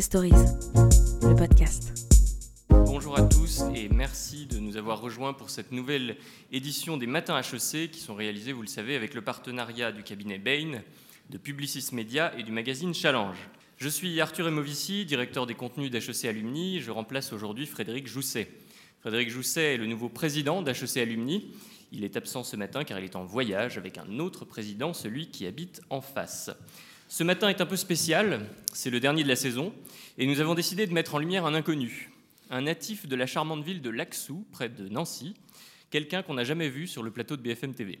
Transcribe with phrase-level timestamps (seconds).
[0.00, 0.30] Stories,
[1.22, 2.08] le podcast.
[2.70, 6.16] Bonjour à tous et merci de nous avoir rejoints pour cette nouvelle
[6.50, 10.38] édition des Matins HEC qui sont réalisés, vous le savez, avec le partenariat du cabinet
[10.38, 10.80] Bain,
[11.28, 13.36] de Publicis Media et du magazine Challenge.
[13.76, 16.80] Je suis Arthur Emovici, directeur des contenus d'HEC Alumni.
[16.80, 18.50] Je remplace aujourd'hui Frédéric Jousset.
[19.00, 21.54] Frédéric Jousset est le nouveau président d'HEC Alumni.
[21.92, 25.28] Il est absent ce matin car il est en voyage avec un autre président, celui
[25.28, 26.50] qui habite en face.
[27.12, 29.74] Ce matin est un peu spécial, c'est le dernier de la saison,
[30.16, 32.10] et nous avons décidé de mettre en lumière un inconnu,
[32.48, 35.34] un natif de la charmante ville de Laxou, près de Nancy,
[35.90, 37.98] quelqu'un qu'on n'a jamais vu sur le plateau de BFM TV.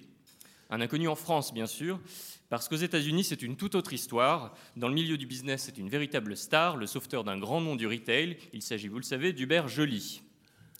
[0.70, 2.00] Un inconnu en France, bien sûr,
[2.48, 4.56] parce qu'aux États-Unis, c'est une toute autre histoire.
[4.78, 7.86] Dans le milieu du business, c'est une véritable star, le sauveteur d'un grand nom du
[7.86, 8.38] retail.
[8.54, 10.22] Il s'agit, vous le savez, d'Hubert Joly.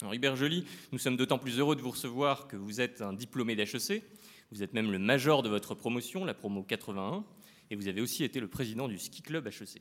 [0.01, 3.13] Alors, Hubert Joly, nous sommes d'autant plus heureux de vous recevoir que vous êtes un
[3.13, 4.03] diplômé d'HEC.
[4.53, 7.27] Vous êtes même le major de votre promotion, la promo 81
[7.73, 9.81] et vous avez aussi été le président du ski club HEC.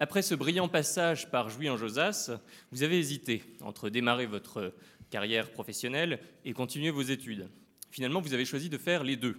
[0.00, 2.30] Après ce brillant passage par Jouy en Josas,
[2.72, 4.72] vous avez hésité entre démarrer votre
[5.10, 7.50] carrière professionnelle et continuer vos études.
[7.90, 9.36] Finalement, vous avez choisi de faire les deux.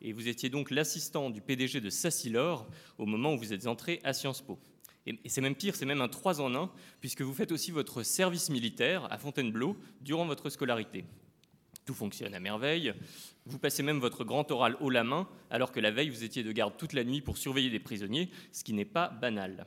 [0.00, 4.00] Et vous étiez donc l'assistant du PDG de Sassilor au moment où vous êtes entré
[4.02, 4.58] à Sciences Po.
[5.06, 8.02] Et c'est même pire, c'est même un 3 en 1, puisque vous faites aussi votre
[8.02, 11.04] service militaire à Fontainebleau durant votre scolarité.
[11.88, 12.92] Tout fonctionne à merveille.
[13.48, 16.42] Vous passez même votre grand oral haut la main, alors que la veille, vous étiez
[16.44, 19.66] de garde toute la nuit pour surveiller des prisonniers, ce qui n'est pas banal.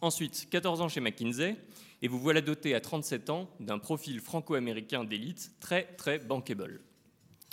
[0.00, 1.56] Ensuite, 14 ans chez McKinsey,
[2.02, 6.80] et vous voilà doté à 37 ans d'un profil franco-américain d'élite très, très bankable.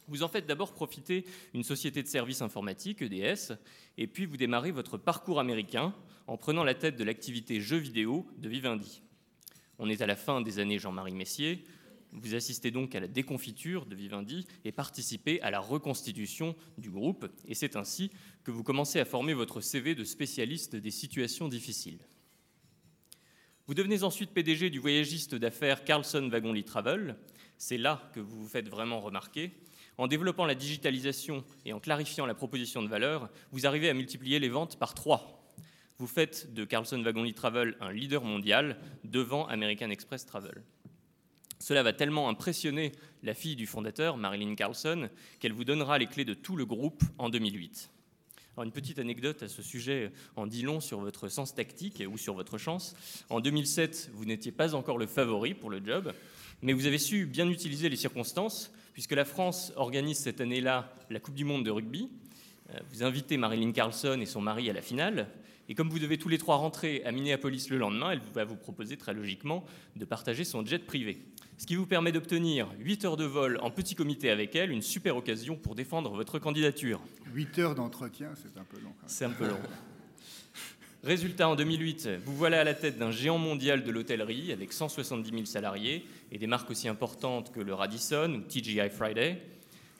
[0.07, 3.53] Vous en faites d'abord profiter une société de services informatiques, EDS,
[4.00, 5.94] et puis vous démarrez votre parcours américain
[6.25, 9.03] en prenant la tête de l'activité jeux vidéo de Vivendi.
[9.77, 11.63] On est à la fin des années Jean-Marie Messier,
[12.11, 17.27] vous assistez donc à la déconfiture de Vivendi et participez à la reconstitution du groupe.
[17.47, 18.11] Et c'est ainsi
[18.43, 21.99] que vous commencez à former votre CV de spécialiste des situations difficiles.
[23.67, 27.16] Vous devenez ensuite PDG du voyagiste d'affaires Carlson Wagonly Travel.
[27.57, 29.51] C'est là que vous vous faites vraiment remarquer.
[30.00, 34.39] En développant la digitalisation et en clarifiant la proposition de valeur, vous arrivez à multiplier
[34.39, 35.53] les ventes par trois.
[36.00, 40.63] Vous faites de Carlson Wagonly Travel un leader mondial devant American Express Travel.
[41.59, 45.09] Cela va tellement impressionner la fille du fondateur, Marilyn Carlson,
[45.40, 47.90] qu'elle vous donnera les clés de tout le groupe en 2008.
[48.56, 52.18] Alors une petite anecdote à ce sujet en dit long sur votre sens tactique ou
[52.18, 52.96] sur votre chance.
[53.30, 56.14] En 2007, vous n'étiez pas encore le favori pour le job,
[56.62, 61.20] mais vous avez su bien utiliser les circonstances, puisque la France organise cette année-là la
[61.20, 62.09] Coupe du Monde de rugby.
[62.74, 65.28] Euh, vous invitez Marilyn Carlson et son mari à la finale,
[65.68, 68.56] et comme vous devez tous les trois rentrer à Minneapolis le lendemain, elle va vous
[68.56, 69.66] proposer très logiquement
[69.96, 71.22] de partager son jet privé
[71.59, 74.81] ce qui vous permet d'obtenir 8 heures de vol en petit comité avec elle, une
[74.81, 77.02] super occasion pour défendre votre candidature.
[77.34, 78.94] 8 heures d'entretien, c'est un peu long.
[79.08, 79.59] C'est un peu long.
[81.03, 85.30] Résultat, en 2008, vous voilà à la tête d'un géant mondial de l'hôtellerie avec 170
[85.30, 89.41] 000 salariés et des marques aussi importantes que le Radisson ou TGI Friday.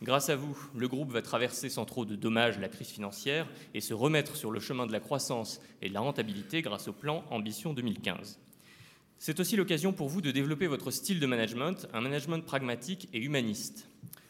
[0.02, 3.82] Grâce à vous, le groupe va traverser sans trop de dommages la crise financière et
[3.82, 7.26] se remettre sur le chemin de la croissance et de la rentabilité grâce au plan
[7.32, 8.40] Ambition 2015.
[9.22, 13.20] C'est aussi l'occasion pour vous de développer votre style de management, un management pragmatique et
[13.20, 13.90] humaniste.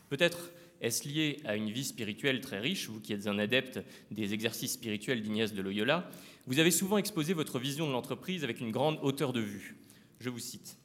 [0.10, 0.50] Peut-être
[0.82, 4.74] est-ce lié à une vie spirituelle très riche, vous qui êtes un adepte des exercices
[4.74, 6.10] spirituels d'Ignaz de Loyola
[6.48, 9.76] Vous avez souvent exposé votre vision de l'entreprise avec une grande hauteur de vue.
[10.20, 10.78] Je vous cite.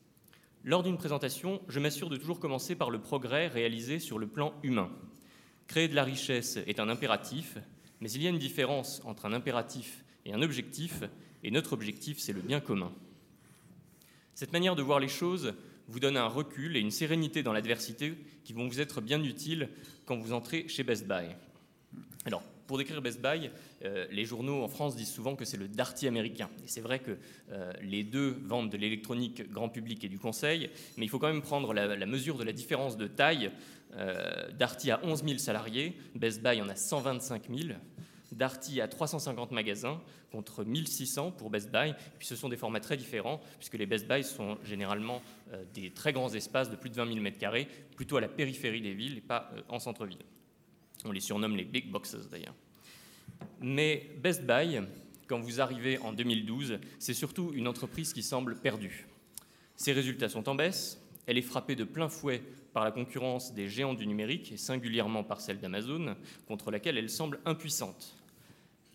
[0.65, 4.53] Lors d'une présentation, je m'assure de toujours commencer par le progrès réalisé sur le plan
[4.63, 4.91] humain.
[5.67, 7.57] Créer de la richesse est un impératif,
[8.03, 11.05] mais il y a une différence entre un impératif et un objectif,
[11.43, 12.93] et notre objectif, c'est le bien commun.
[14.35, 15.55] Cette manière de voir les choses
[15.89, 19.69] vous donne un recul et une sérénité dans l'adversité qui vont vous être bien utiles
[20.07, 21.27] quand vous entrez chez Best Buy.
[22.25, 23.51] Alors, pour décrire Best Buy,
[23.85, 26.49] euh, les journaux en France disent souvent que c'est le Darty américain.
[26.65, 27.19] Et c'est vrai que
[27.53, 31.29] euh, les deux vendent de l'électronique grand public et du conseil, mais il faut quand
[31.29, 33.51] même prendre la, mesure de la différence de taille.
[33.97, 37.75] Euh, Darty a 11 000 salariés, Best Buy en a 125 000.
[38.37, 40.01] Darty a 350 magasins
[40.31, 41.95] contre 1600 pour Best Buy.
[42.19, 45.23] Puis ce sont des formats très différents puisque les Best Buy sont généralement
[45.53, 47.67] euh, des très grands espaces de plus de 20 000 m2,
[47.97, 50.23] plutôt à la périphérie des villes et pas euh, en centre-ville.
[51.05, 52.55] On les surnomme les big boxes d'ailleurs.
[53.61, 54.81] Mais Best Buy,
[55.27, 59.07] quand vous arrivez en 2012, c'est surtout une entreprise qui semble perdue.
[59.77, 62.43] Ses résultats sont en baisse, elle est frappée de plein fouet
[62.73, 66.17] par la concurrence des géants du numérique et singulièrement par celle d'Amazon,
[66.47, 68.17] contre laquelle elle semble impuissante.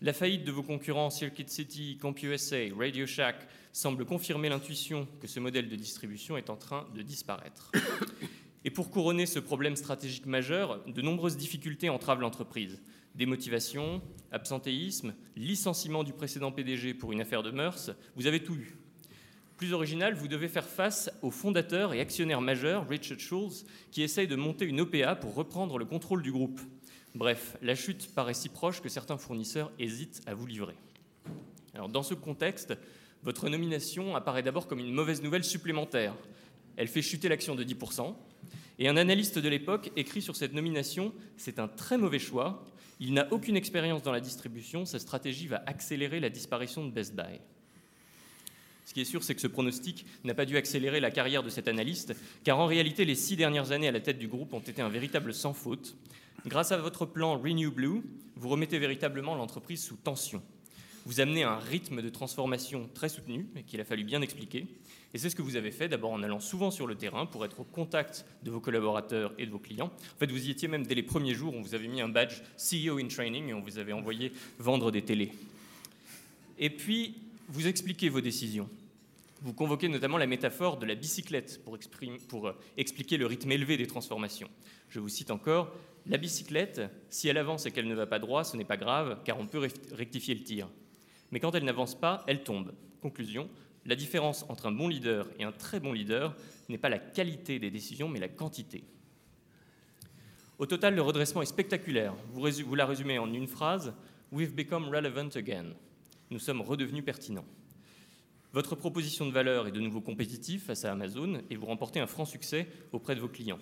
[0.02, 3.36] La faillite de vos concurrents Circuit City, CompUSA, Radio Shack
[3.70, 7.70] semble confirmer l'intuition que ce modèle de distribution est en train de disparaître.
[8.64, 12.80] Et pour couronner ce problème stratégique majeur, de nombreuses difficultés entravent l'entreprise.
[13.14, 14.00] Démotivation,
[14.32, 18.78] absentéisme, licenciement du précédent PDG pour une affaire de mœurs, vous avez tout eu.
[19.58, 24.26] Plus original, vous devez faire face au fondateur et actionnaire majeur, Richard Schulz, qui essaye
[24.26, 26.58] de monter une OPA pour reprendre le contrôle du groupe.
[27.14, 30.76] Bref, la chute paraît si proche que certains fournisseurs hésitent à vous livrer.
[31.74, 32.74] Alors, dans ce contexte,
[33.22, 36.14] votre nomination apparaît d'abord comme une mauvaise nouvelle supplémentaire.
[36.76, 38.14] Elle fait chuter l'action de 10%,
[38.78, 42.64] et un analyste de l'époque écrit sur cette nomination C'est un très mauvais choix,
[43.00, 47.14] il n'a aucune expérience dans la distribution, sa stratégie va accélérer la disparition de Best
[47.14, 47.40] Buy.
[48.86, 51.50] Ce qui est sûr, c'est que ce pronostic n'a pas dû accélérer la carrière de
[51.50, 54.60] cet analyste, car en réalité, les six dernières années à la tête du groupe ont
[54.60, 55.96] été un véritable sans faute.
[56.46, 58.02] Grâce à votre plan Renew Blue,
[58.36, 60.42] vous remettez véritablement l'entreprise sous tension.
[61.04, 64.66] Vous amenez un rythme de transformation très soutenu, qu'il a fallu bien expliquer.
[65.12, 67.44] Et c'est ce que vous avez fait, d'abord en allant souvent sur le terrain pour
[67.44, 69.90] être au contact de vos collaborateurs et de vos clients.
[70.14, 72.08] En fait, vous y étiez même dès les premiers jours, on vous avait mis un
[72.08, 75.32] badge CEO in Training et on vous avait envoyé vendre des télés.
[76.58, 77.16] Et puis,
[77.48, 78.68] vous expliquez vos décisions.
[79.42, 81.78] Vous convoquez notamment la métaphore de la bicyclette pour,
[82.28, 84.50] pour, euh, expliquer le rythme élevé des transformations.
[84.90, 85.72] Je vous cite encore,
[86.06, 89.20] La bicyclette, si elle avance et qu'elle ne va pas droit, ce n'est pas grave,
[89.24, 90.68] car on peut rectifier le tir.
[91.30, 92.72] Mais quand elle n'avance pas, elle tombe.
[93.00, 93.48] Conclusion,
[93.86, 96.34] la différence entre un bon leader et un très bon leader
[96.68, 98.84] n'est pas la qualité des décisions, mais la quantité.
[100.58, 102.14] Au total, le redressement est spectaculaire.
[102.32, 103.94] Vous, la résumez en une phrase,
[104.32, 105.72] We've become relevant again.
[106.30, 107.46] Nous sommes redevenus pertinents.
[108.52, 112.06] Votre proposition de valeur est de nouveau compétitive face à Amazon et vous remportez un
[112.06, 113.58] franc succès auprès de vos clients.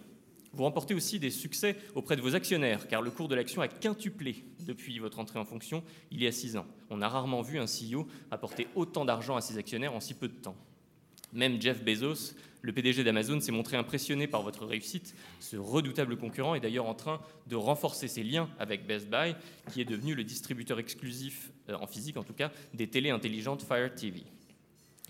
[0.52, 3.68] Vous remportez aussi des succès auprès de vos actionnaires, car le cours de l'action a
[3.68, 6.66] quintuplé depuis votre entrée en fonction il y a six ans.
[6.90, 10.28] On a rarement vu un CEO apporter autant d'argent à ses actionnaires en si peu
[10.28, 10.56] de temps.
[11.32, 15.14] Même Jeff Bezos, le PDG d'Amazon, s'est montré impressionné par votre réussite.
[15.40, 19.36] Ce redoutable concurrent est d'ailleurs en train de renforcer ses liens avec Best Buy,
[19.70, 23.62] qui est devenu le distributeur exclusif, euh, en physique en tout cas, des télés intelligentes
[23.62, 24.24] Fire TV.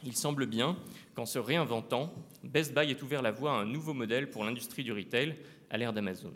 [0.04, 0.76] Il semble bien
[1.14, 2.12] qu'en se réinventant,
[2.44, 5.36] Best Buy ait ouvert la voie à un nouveau modèle pour l'industrie du retail
[5.70, 6.32] à l'ère d'Amazon.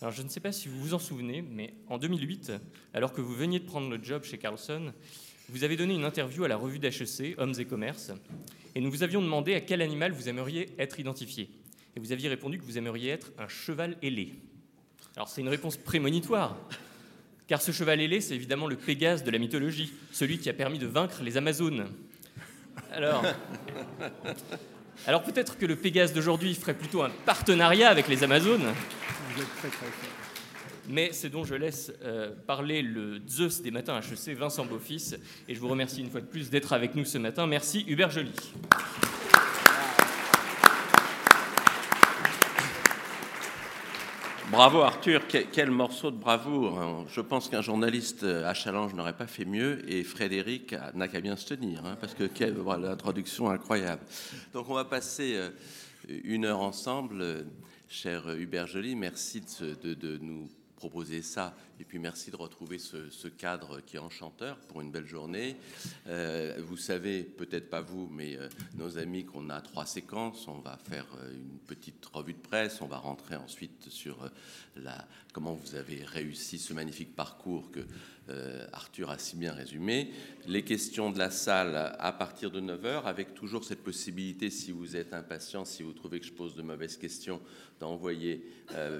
[0.00, 2.52] Alors je ne sais pas si vous vous en souvenez, mais en 2008,
[2.92, 4.92] alors que vous veniez de prendre le job chez Carlson,
[5.48, 8.12] vous avez donné une interview à la revue d'HEC, Hommes et Commerce,
[8.74, 11.48] et nous vous avions demandé à quel animal vous aimeriez être identifié.
[11.96, 14.34] Et vous aviez répondu que vous aimeriez être un cheval ailé.
[15.16, 16.56] Alors c'est une réponse prémonitoire,
[17.46, 20.78] car ce cheval ailé, c'est évidemment le Pégase de la mythologie, celui qui a permis
[20.78, 21.86] de vaincre les Amazones.
[22.96, 23.24] Alors,
[25.06, 28.72] alors peut-être que le Pégase d'aujourd'hui ferait plutôt un partenariat avec les Amazones.
[30.88, 35.18] Mais c'est dont je laisse euh, parler le Zeus des matins HEC, Vincent Beaufils,
[35.48, 37.46] et je vous remercie une fois de plus d'être avec nous ce matin.
[37.46, 38.32] Merci Hubert Joly.
[44.54, 47.04] Bravo Arthur, quel, morceau de bravoure.
[47.08, 51.34] Je pense qu'un journaliste à Challenge n'aurait pas fait mieux et Frédéric n'a qu'à bien
[51.34, 52.30] se tenir, hein, parce que
[52.80, 54.02] l'introduction incroyable.
[54.52, 55.50] Donc on va passer euh,
[56.22, 57.46] une heure ensemble,
[57.88, 58.94] cher Hubert Joly.
[58.94, 59.42] Merci
[59.82, 61.56] de nous proposer ça.
[61.80, 65.56] Et puis merci de retrouver ce, cadre qui est enchanteur pour une belle journée.
[66.06, 70.46] Euh, vous savez, peut-être pas vous, mais euh, nos amis, qu'on a trois séquences.
[70.46, 72.80] On va faire euh, une petite revue de presse.
[72.80, 74.30] On va rentrer ensuite sur
[74.76, 77.80] la, comment vous avez réussi ce magnifique parcours que
[78.72, 80.10] Arthur a si bien résumé.
[80.46, 84.96] Les questions de la salle à partir de 9h, avec toujours cette possibilité, si vous
[84.96, 87.42] êtes impatient, si vous trouvez que je pose de mauvaises questions,
[87.80, 88.42] d'envoyer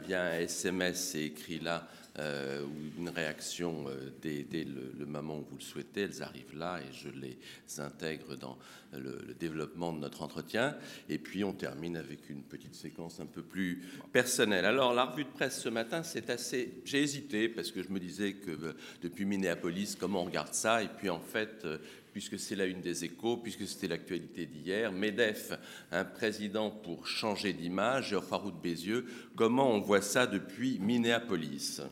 [0.07, 1.89] via un SMS et écrit là
[2.21, 6.03] euh, ou une réaction euh, dès, le, moment où vous le souhaitez.
[6.03, 7.37] Elles arrivent là et je les
[7.79, 8.57] intègre dans
[8.93, 10.77] le, développement de notre entretien.
[11.09, 14.65] Et puis on termine avec une petite séquence un peu plus personnelle.
[14.65, 16.83] Alors la revue de presse ce matin, c'est assez...
[16.85, 20.85] J'ai hésité parce que je me disais que euh, depuis Minneapolis, comment on regarde ça?
[20.85, 21.67] Et puis en fait,
[22.13, 24.93] puisque c'est la une des échos, puisque c'était l'actualité d'hier.
[24.93, 25.53] MEDEF,
[25.91, 29.05] un président pour changer d'image, Farouk Bézieux,
[29.35, 31.83] comment on voit ça depuis Minneapolis?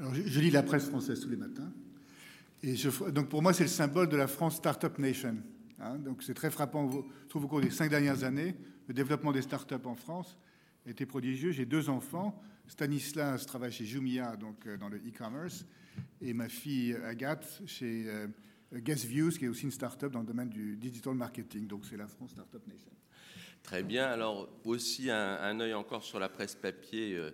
[0.00, 1.72] Je, lis la presse française tous les matins.
[2.62, 2.74] Et
[3.12, 5.36] donc pour moi, c'est le symbole de la France Startup Nation.
[5.78, 5.96] Hein.
[5.98, 6.90] donc c'est très frappant.
[6.90, 8.54] Je trouve au cours des cinq dernières années,
[8.88, 10.38] le développement des startups en France
[10.90, 11.52] été prodigieux.
[11.52, 12.40] J'ai deux enfants.
[12.68, 15.64] Stanislas travaille chez Jumia, donc euh, dans le e-commerce,
[16.20, 18.26] et ma fille Agathe chez euh,
[18.74, 21.66] Guestviews, qui est aussi une startup dans le domaine du digital marketing.
[21.66, 22.90] Donc c'est la France Startup Nation.
[23.66, 24.06] Très bien.
[24.06, 27.16] Alors aussi un, œil encore sur la presse papier.
[27.16, 27.32] Euh,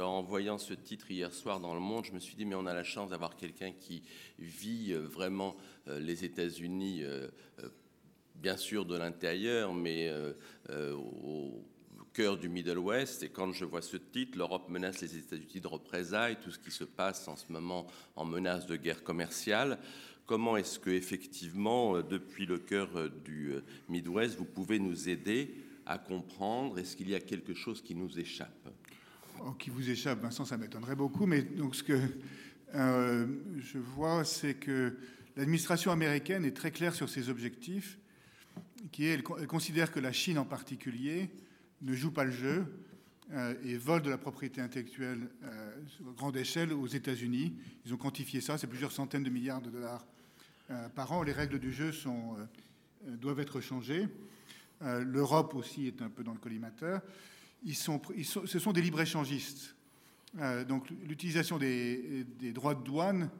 [0.00, 2.66] en voyant ce titre hier soir dans Le Monde, je me suis dit mais on
[2.66, 4.04] a la chance d'avoir quelqu'un qui
[4.38, 5.56] vit euh, vraiment
[5.88, 7.02] euh, les États-Unis,
[8.36, 10.08] bien sûr de l'intérieur, mais
[10.70, 11.64] au
[12.12, 13.24] cœur du Middle West.
[13.24, 16.70] Et quand je vois ce titre, l'Europe menace les États-Unis de représailles, tout ce qui
[16.70, 19.80] se passe en ce moment en menace de guerre commerciale.
[20.26, 23.52] Comment est-ce que effectivement, depuis le cœur du
[23.88, 25.54] Midwest, vous pouvez nous aider
[25.86, 28.68] à comprendre Est-ce qu'il y a quelque chose qui nous échappe?
[29.44, 31.26] Oh, Qui vous échappe, Vincent, ça m'étonnerait beaucoup.
[31.26, 31.98] Mais donc ce que
[32.74, 33.26] euh,
[33.58, 34.96] je vois, c'est que
[35.36, 37.98] l'administration américaine est très claire sur ses objectifs,
[38.92, 41.30] qui est, elle, considère que la Chine en particulier
[41.82, 42.66] ne joue pas le jeu
[43.32, 45.76] euh, et vole de la propriété intellectuelle euh,
[46.08, 47.54] à grande échelle aux États-Unis.
[47.84, 50.06] Ils ont quantifié ça, c'est plusieurs centaines de milliards de dollars
[50.94, 51.22] par an.
[51.22, 52.36] Les règles du jeu sont,
[53.06, 54.08] doivent être changées.
[54.80, 57.00] L'Europe aussi est un peu dans le collimateur.
[57.66, 59.76] Ce sont des libre-échangistes.
[60.38, 63.30] Euh, donc l'utilisation des, droits de douane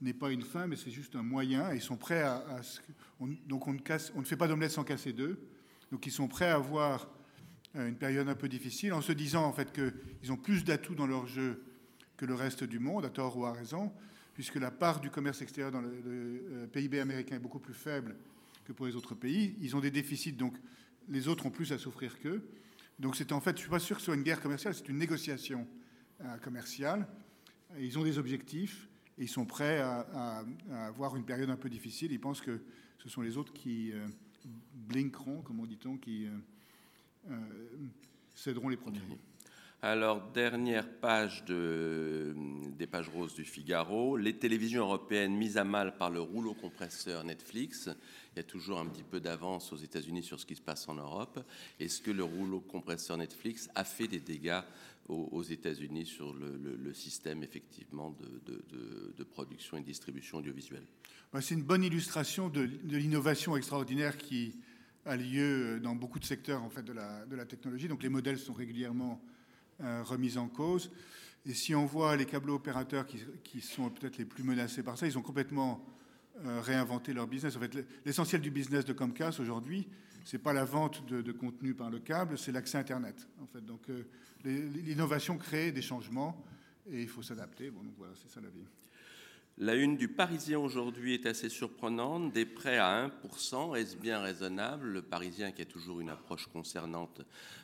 [0.00, 1.72] n'est pas une fin, mais c'est juste un moyen.
[1.74, 2.42] Ils sont prêts à,
[3.46, 3.80] donc on ne,
[4.14, 5.38] on ne fait pas d'omelette sans casser deux.
[5.92, 7.08] Donc ils sont prêts à avoir
[7.76, 10.94] euh, une période un peu difficile en se disant en fait qu'ils ont plus d'atouts
[10.94, 11.62] dans leur jeu
[12.16, 13.92] que le reste du monde, à tort ou à raison,
[14.36, 18.14] puisque la part du commerce extérieur dans le, euh, PIB américain est beaucoup plus faible
[18.66, 19.56] que pour les autres pays.
[19.62, 20.54] Ils ont des déficits, donc
[21.08, 22.46] les autres ont plus à souffrir qu'eux.
[22.98, 24.74] Donc c'est en fait, je ne suis pas sûr que ce soit une guerre commerciale,
[24.74, 25.66] c'est une négociation
[26.20, 27.08] euh, commercial.
[27.80, 30.44] Ils ont des objectifs et ils sont prêts à,
[30.86, 32.12] avoir une période un peu difficile.
[32.12, 32.60] Ils pensent que
[32.98, 34.06] ce sont les autres qui euh,
[34.74, 36.28] blinkeront, comme on dit-on, qui
[37.30, 37.38] euh,
[38.34, 39.00] céderont les premiers.
[39.82, 42.34] Alors, dernière page de,
[42.78, 47.24] des pages roses du Figaro, les télévisions européennes mises à mal par le rouleau compresseur
[47.24, 47.90] Netflix.
[48.32, 50.88] Il y a toujours un petit peu d'avance aux États-Unis sur ce qui se passe
[50.88, 51.44] en Europe.
[51.78, 54.62] Est-ce que le rouleau compresseur Netflix a fait des dégâts
[55.08, 58.16] aux, États-Unis sur le, système effectivement
[58.46, 60.84] de, production et distribution audiovisuelle?
[61.40, 64.56] C'est une bonne illustration de, l'innovation extraordinaire qui
[65.04, 67.88] a lieu dans beaucoup de secteurs en fait, de, la, technologie.
[67.88, 69.20] Donc les modèles sont régulièrement
[69.82, 70.90] euh, remis en cause.
[71.44, 75.06] Et si on voit les câbles opérateurs qui, sont peut-être les plus menacés par ça,
[75.06, 75.84] ils ont complètement
[76.44, 77.56] euh, réinventé leur business.
[77.56, 79.86] En fait, l'essentiel du business de Comcast aujourd'hui,
[80.24, 83.28] c'est pas la vente de, contenu par le câble, c'est l'accès Internet.
[83.40, 84.02] En fait, donc euh,
[84.44, 86.44] l'innovation crée des changements
[86.90, 87.70] et il faut s'adapter.
[87.70, 88.64] Bon, donc voilà, c'est ça la vie.
[89.58, 92.30] La une du Parisien aujourd'hui est assez surprenante.
[92.30, 94.88] Des prêts à 1%, est-ce bien raisonnable?
[94.88, 97.22] Le Parisien, qui a toujours une approche concernante,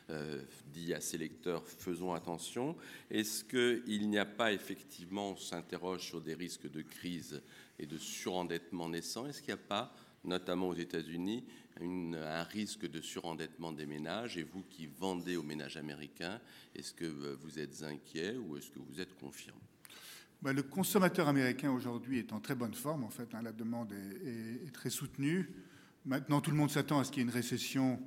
[0.09, 0.41] euh,
[0.73, 2.75] dit à ses lecteurs faisons attention.
[3.11, 7.43] Est-ce qu'il n'y a pas effectivement, on s'interroge sur des risques de crise
[7.77, 9.27] et de surendettement naissant?
[9.27, 11.43] Est-ce qu'il n'y a pas, notamment aux États-Unis,
[11.79, 14.35] un risque de surendettement des ménages?
[14.35, 16.41] Et vous qui vendez aux ménages américains,
[16.73, 19.53] est-ce que euh, vous êtes inquiet ou est-ce que vous êtes confiant?
[20.45, 23.33] Le consommateur américain aujourd'hui est en très bonne forme, en fait.
[23.33, 23.41] Hein.
[23.41, 25.49] la demande est, très soutenue.
[26.05, 27.99] Maintenant, tout le monde s'attend à ce qu'il y ait une récession.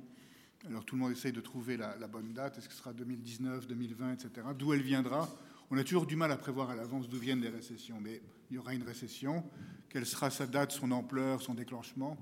[0.67, 2.57] Alors, tout le monde essaye de trouver la, la bonne date.
[2.57, 4.29] Est-ce que ce sera 2019, 2020, etc.
[4.57, 5.27] D'où elle viendra?
[5.71, 7.99] On a toujours du mal à prévoir à l'avance d'où viennent les récessions.
[7.99, 9.43] Mais il y aura une récession.
[9.89, 12.17] Quelle sera sa date, son ampleur, son déclenchement?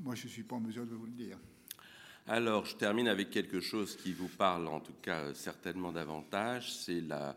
[0.00, 1.38] Moi, je ne suis pas en mesure de vous le dire.
[2.26, 6.72] Alors, je termine avec quelque chose qui vous parle, en tout cas certainement davantage.
[6.72, 7.36] C'est la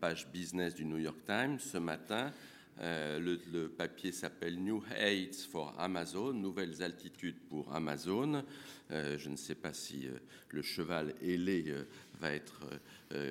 [0.00, 2.32] page business du New York Times ce matin.
[2.80, 8.44] Euh, le, papier s'appelle New Heights for Amazon, nouvelles altitudes pour Amazon.
[8.90, 10.08] Euh, je ne sais pas si
[10.50, 11.74] le cheval ailé
[12.20, 12.60] va être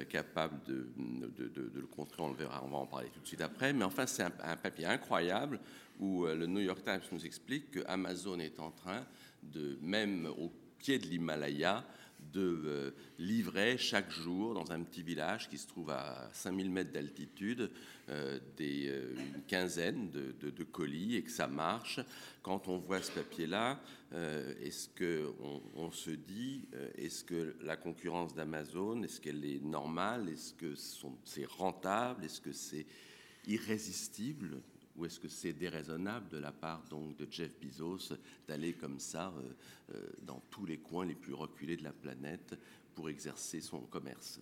[0.10, 0.88] capable de,
[1.76, 3.74] le contrer, on le verra, on va en parler tout de suite après.
[3.74, 5.60] Mais enfin, c'est un papier incroyable
[6.00, 9.06] où euh, le New York Times nous explique que Amazon est en train
[9.44, 11.86] de, même au pied de l'Himalaya,
[12.34, 16.92] de euh, livrer chaque jour dans un petit village qui se trouve à 5000 mètres
[16.92, 17.72] d'altitude
[18.10, 22.00] euh, des, une quinzaine de, colis et que ça marche.
[22.42, 23.80] Quand on voit ce papier-là,
[24.62, 26.68] est-ce qu'on on se dit,
[26.98, 30.30] est-ce que la concurrence d'Amazon, est-ce qu'elle est normale?
[30.30, 30.74] Est-ce que
[31.24, 32.26] c'est rentable?
[32.26, 32.86] Est-ce que c'est
[33.48, 34.62] irrésistible?
[34.98, 38.14] Ou est-ce que c'est déraisonnable de la part donc de Jeff Bezos
[38.48, 42.58] d'aller comme ça euh, euh, dans tous les coins les plus reculés de la planète
[42.94, 44.40] pour exercer son commerce?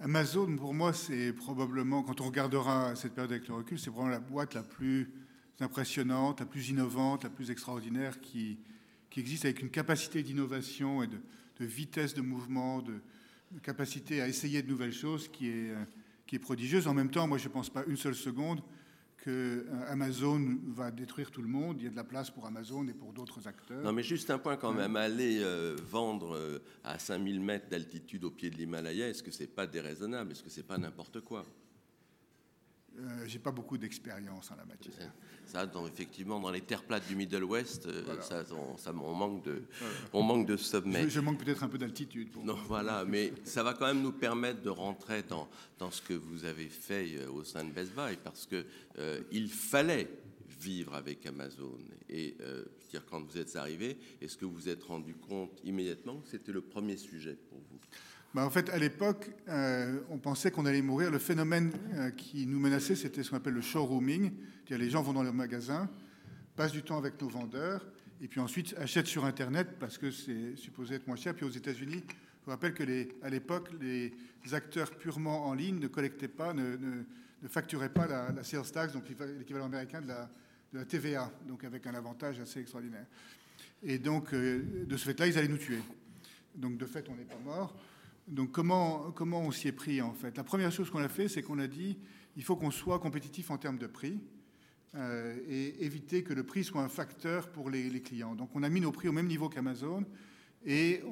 [0.00, 4.20] Amazon, pour moi, c'est probablement, quand on regardera cette période avec le recul, c'est probablement
[4.20, 5.12] la boîte la plus
[5.60, 8.58] impressionnante, la plus innovante, la plus extraordinaire qui,
[9.10, 11.20] qui existe, avec une capacité d'innovation et de,
[11.64, 13.00] vitesse de mouvement, de,
[13.62, 15.84] capacité à essayer de nouvelles choses qui est, euh,
[16.26, 16.88] qui est prodigieuse.
[16.88, 18.62] En même temps, moi, je ne pense pas une seule seconde
[19.24, 21.76] que euh, Amazon va détruire tout le monde.
[21.78, 23.82] Il y a de la place pour Amazon et pour d'autres acteurs.
[23.82, 24.96] Non, mais juste un point quand même.
[24.96, 29.46] Aller euh, vendre euh, à 5000 mètres d'altitude au pied de l'Himalaya, est-ce que c'est
[29.46, 30.32] pas déraisonnable?
[30.32, 31.44] Est-ce que c'est pas n'importe quoi?
[33.26, 35.12] J'ai pas beaucoup d'expérience en la matière.
[35.46, 39.14] Ça, dans, effectivement, dans les terres plates du Middle West, euh, ça, on, ça, on,
[39.14, 39.62] manque de,
[40.12, 41.02] on manque de sommet.
[41.04, 42.28] Je, je manque peut-être un peu d'altitude.
[42.42, 45.48] Non, voilà, mais ça va quand même nous permettre de rentrer dans,
[45.78, 48.64] dans ce que vous avez fait euh, au sein de Best Buy, parce que
[48.98, 50.08] euh, il fallait
[50.64, 51.78] vivre avec Amazon.
[52.08, 56.20] Et euh, dire, quand vous êtes arrivé, est-ce que vous vous êtes rendu compte immédiatement
[56.20, 57.78] que c'était le premier sujet pour vous?
[58.34, 61.10] Ben, En fait, à l'époque, euh, on pensait qu'on allait mourir.
[61.10, 64.32] Le phénomène euh, qui nous menaçait, c'était ce qu'on appelle le showrooming.
[64.68, 65.88] Les gens vont dans leur magasin,
[66.56, 67.86] passent du temps avec nos vendeurs,
[68.20, 71.34] et puis ensuite achètent sur Internet parce que c'est supposé être moins cher.
[71.34, 74.12] Puis aux États-Unis, je vous rappelle que les, à l'époque, les
[74.52, 76.76] acteurs purement en ligne ne collectaient pas, ne,
[77.48, 79.04] facturaient pas la, sales tax, donc
[79.38, 80.30] l'équivalent américain de la,
[80.72, 83.06] de la TVA, donc avec un avantage assez extraordinaire.
[83.82, 85.80] Et donc, euh, de ce fait-là, ils allaient nous tuer.
[86.54, 87.74] Donc, de fait, on n'est pas mort.
[88.28, 90.36] Donc, comment, comment on s'y est pris, en fait?
[90.36, 91.98] La première chose qu'on a fait, c'est qu'on a dit
[92.36, 94.18] il faut qu'on soit compétitif en termes de prix
[94.94, 98.34] euh, et éviter que le prix soit un facteur pour les, clients.
[98.34, 100.04] Donc, on a mis nos prix au même niveau qu'Amazon.
[100.66, 101.02] Et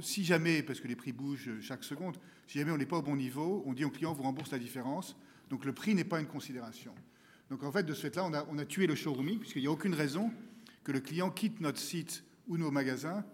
[0.00, 2.16] si jamais, parce que les prix bougent chaque seconde,
[2.48, 4.58] si jamais on n'est pas au bon niveau, on dit au client, vous rembourse la
[4.58, 5.16] différence.
[5.48, 6.92] Donc, le prix n'est pas une considération.
[7.50, 9.68] Donc en fait, de ce fait-là, on a, on a, tué le showrooming, puisqu'il n'y
[9.68, 10.32] a aucune raison
[10.82, 13.24] que le client quitte notre site ou nos magasins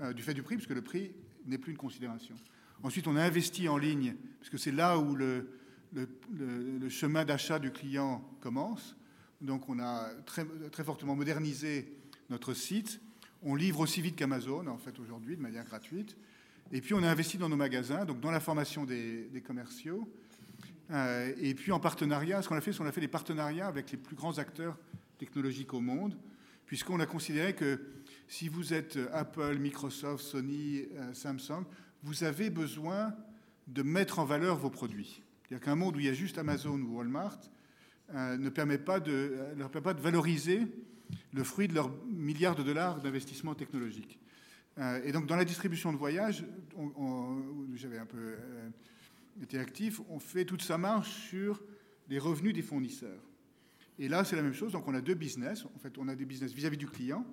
[0.00, 1.12] euh, du fait du prix, puisque le prix
[1.46, 2.36] n'est plus une considération.
[2.82, 5.48] Ensuite, on a investi en ligne, puisque c'est là où le,
[6.88, 8.96] chemin d'achat du client commence.
[9.40, 11.92] Donc on a très, fortement modernisé
[12.30, 13.00] notre site.
[13.42, 16.16] On livre aussi vite qu'Amazon, en fait, aujourd'hui, de manière gratuite.
[16.72, 20.08] Et puis on a investi dans nos magasins, donc dans la formation des, des commerciaux.
[20.90, 23.66] Euh, et puis en partenariat, ce qu'on a fait, c'est qu'on a fait des partenariats
[23.66, 24.78] avec les plus grands acteurs
[25.18, 26.16] technologiques au monde,
[26.66, 27.80] puisqu'on a considéré que
[28.28, 31.64] si vous êtes Apple, Microsoft, Sony, euh, Samsung,
[32.02, 33.14] vous avez besoin
[33.66, 35.22] de mettre en valeur vos produits.
[35.42, 37.40] C'est-à-dire qu'un monde où il y a juste Amazon ou Walmart
[38.14, 40.66] euh, ne permet pas de, euh, leur permet pas de valoriser
[41.32, 44.18] le fruit de leurs milliards de dollars d'investissement technologique.
[44.78, 46.44] Euh, et donc dans la distribution de voyages,
[47.74, 48.36] j'avais un peu
[49.42, 51.62] était actif, on fait toute sa marge sur
[52.08, 53.22] les revenus des fournisseurs.
[53.98, 54.72] Et là, c'est la même chose.
[54.72, 55.64] Donc, on a deux business.
[55.64, 57.24] En fait, on a des business vis-à-vis -vis du client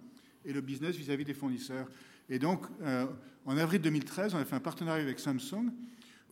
[0.44, 1.88] et le business vis-à-vis -vis des fournisseurs.
[2.30, 3.06] Et donc, euh,
[3.46, 5.72] en avril 2013, on a fait un partenariat avec Samsung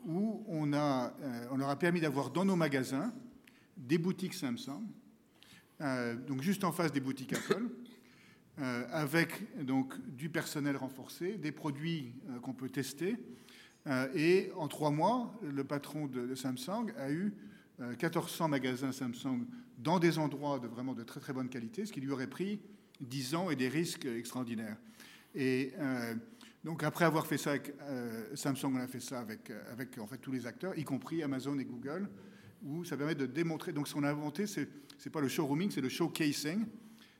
[0.05, 3.13] où euh, on leur a permis d'avoir dans nos magasins
[3.77, 4.83] des boutiques Samsung,
[5.81, 7.69] euh, donc juste en face des boutiques Apple,
[8.91, 13.17] avec donc du personnel renforcé, des produits qu'on peut tester,
[14.13, 17.33] et en trois mois, le patron de, Samsung a eu
[17.79, 19.47] 1400 magasins Samsung
[19.79, 22.59] dans des endroits de vraiment de très très bonne qualité, ce qui lui aurait pris
[23.01, 24.77] 10 ans et des risques extraordinaires.
[25.35, 26.15] Et euh,
[26.63, 30.07] donc après avoir fait ça avec euh, Samsung, on a fait ça avec, avec en
[30.07, 32.09] fait tous les acteurs, y compris Amazon et Google,
[32.63, 33.73] où ça permet de démontrer.
[33.73, 34.67] Donc ce qu'on a inventé, c'est
[34.97, 36.65] c'est pas le showrooming, c'est le showcasing.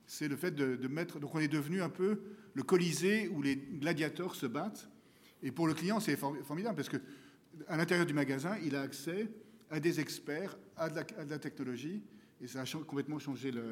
[0.06, 1.18] C'est le fait de, mettre.
[1.18, 2.20] Donc on est devenu un peu
[2.54, 4.90] le Colisée où les gladiateurs se battent
[5.42, 6.96] et pour le client, c'est formidable parce que
[7.68, 9.28] à l'intérieur du magasin, il a accès
[9.70, 12.02] à des experts, à de la technologie,
[12.44, 13.62] et ça a complètement changé le,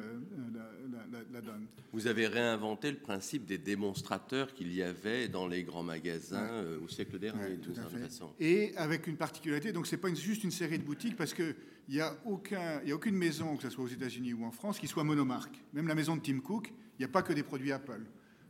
[0.51, 1.67] la, la, la, donne.
[1.91, 6.65] Vous avez réinventé le principe des démonstrateurs qu'il y avait dans les grands magasins ouais.
[6.65, 7.99] euh, au siècle dernier, ouais, tout à fait.
[7.99, 8.33] Façon.
[8.39, 11.55] Et avec une particularité, donc c'est pas une, juste une série de boutiques parce que
[11.87, 14.45] il n'y a, aucun, il y a aucune maison, que ce soit aux États-Unis ou
[14.45, 15.61] en France, qui soit monomarque.
[15.73, 18.01] Même la maison de Tim Cook, il n'y a pas que des produits Apple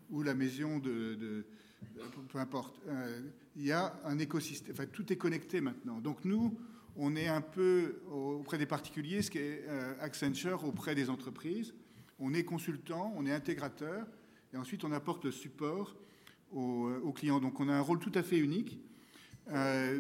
[0.10, 1.46] ou la maison de, de
[2.30, 2.80] peu importe.
[2.88, 3.22] Euh,
[3.58, 6.00] il y a un écosystème, enfin, tout est connecté maintenant.
[6.00, 6.58] Donc nous,
[6.96, 11.74] on est un peu auprès des particuliers, ce qui est euh, Accenture auprès des entreprises.
[12.20, 14.06] On est consultant, on est intégrateur,
[14.54, 15.96] et ensuite on apporte le support
[16.52, 17.40] aux, aux clients.
[17.40, 18.80] Donc on a un rôle tout à fait unique.
[19.52, 20.00] Euh,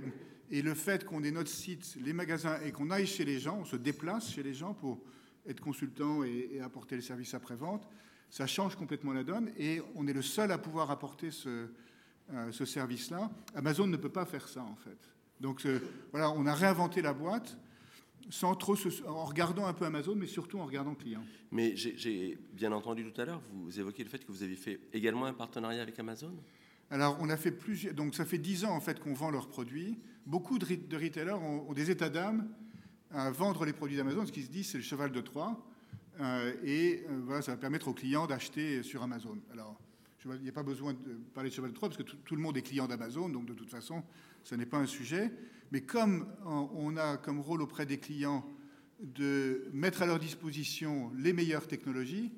[0.51, 3.59] et le fait qu'on ait notre site, les magasins, et qu'on aille chez les gens,
[3.61, 5.01] on se déplace chez les gens pour
[5.47, 7.87] être consultant et, apporter les services après-vente,
[8.29, 11.67] ça change complètement la donne et on est le seul à pouvoir apporter euh,
[12.51, 13.29] ce service-là.
[13.53, 14.97] Amazon ne peut pas faire ça en fait.
[15.43, 15.79] Donc euh,
[16.11, 17.57] voilà, on a réinventé la boîte
[18.29, 21.21] sans trop se, en regardant un peu Amazon, mais surtout en regardant le client.
[21.51, 24.79] Mais j'ai bien entendu tout à l'heure, vous évoquez le fait que vous avez fait
[24.93, 26.33] également un partenariat avec Amazon?
[26.89, 27.93] Alors, on a fait plusieurs.
[27.93, 29.99] Donc, ça fait dix ans en fait qu'on vend leurs produits.
[30.25, 32.47] Beaucoup de, de retailers ont, ont, des états d'âme
[33.11, 35.61] à vendre les produits d'Amazon, ce qui se dit c'est le cheval de Troie.
[36.21, 39.37] Euh, et euh, voilà, ça va permettre aux clients d'acheter sur Amazon.
[39.51, 39.77] Alors,
[40.25, 42.35] il n'y a pas besoin de parler de cheval de Troie parce que tout, tout
[42.37, 44.03] le monde est client d'Amazon, donc de toute façon,
[44.43, 45.31] ce n'est pas un sujet.
[45.71, 48.45] Mais comme on a comme rôle auprès des clients
[48.99, 52.31] de mettre à leur disposition les meilleures technologies,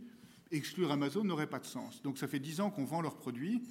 [0.51, 2.01] exclure Amazon n'aurait pas de sens.
[2.01, 3.61] Donc ça fait dix ans qu'on vend leurs produits.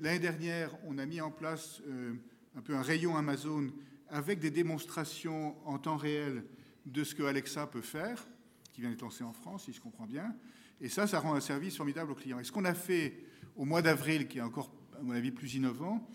[0.00, 2.14] L'année dernière, on a mis en place euh,
[2.56, 3.70] un peu un rayon Amazon
[4.08, 6.44] avec des démonstrations en temps réel
[6.86, 8.26] de ce que Alexa peut faire,
[8.72, 10.34] qui vient d'être lancé en France, si je comprends bien.
[10.80, 12.38] Et ça, ça rend un service formidable aux clients.
[12.38, 13.24] Et ce qu'on a fait
[13.56, 16.06] au mois d'avril, qui est encore, à mon avis, plus innovant,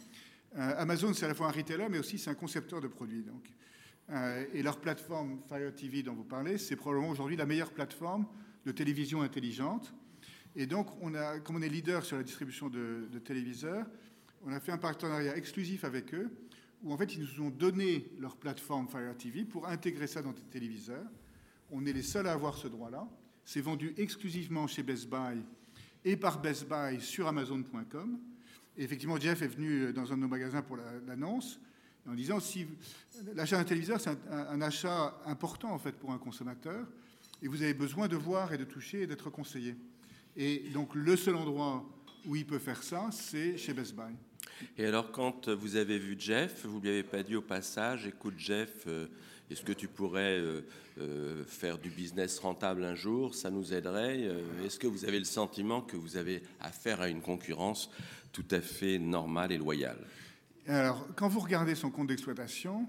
[0.55, 3.23] Amazon, c'est à la fois un retailer, mais aussi c'est un concepteur de produits.
[3.23, 3.43] Donc.
[4.11, 8.25] Euh, et leur plateforme Fire TV dont vous parlez, c'est probablement aujourd'hui la meilleure plateforme
[8.65, 9.93] de télévision intelligente.
[10.55, 13.85] Et donc, on a, comme on est leader sur la distribution de, de téléviseurs,
[14.43, 16.31] on a fait un partenariat exclusif avec eux,
[16.81, 20.31] où en fait ils nous ont donné leur plateforme Fire TV pour intégrer ça dans
[20.31, 21.05] des téléviseurs.
[21.69, 23.07] On est les seuls à avoir ce droit-là.
[23.45, 25.43] C'est vendu exclusivement chez Best Buy
[26.03, 28.19] et par Best Buy sur Amazon.com.
[28.79, 31.59] Et effectivement, Jeff est venu dans un de nos magasins pour l'annonce
[32.09, 32.39] en disant
[33.35, 36.87] l'achat d'un téléviseur, c'est un, achat important en fait pour un consommateur,
[37.41, 39.75] et vous avez besoin de voir et de toucher et d'être conseillé.
[40.37, 41.85] Et donc le seul endroit
[42.25, 44.15] où il peut faire ça, c'est chez Best Buy.
[44.77, 48.35] Et alors, quand vous avez vu Jeff, vous lui avez pas dit au passage, écoute
[48.37, 49.07] Jeff, euh,
[49.49, 50.61] est-ce que tu pourrais euh,
[50.99, 53.33] euh, faire du business rentable un jour?
[53.33, 54.19] Ça nous aiderait.
[54.27, 57.89] Euh, est-ce que vous avez le sentiment que vous avez affaire à une concurrence
[58.31, 59.99] tout à fait normale et loyale
[60.67, 62.87] Alors, quand vous regardez son compte d'exploitation,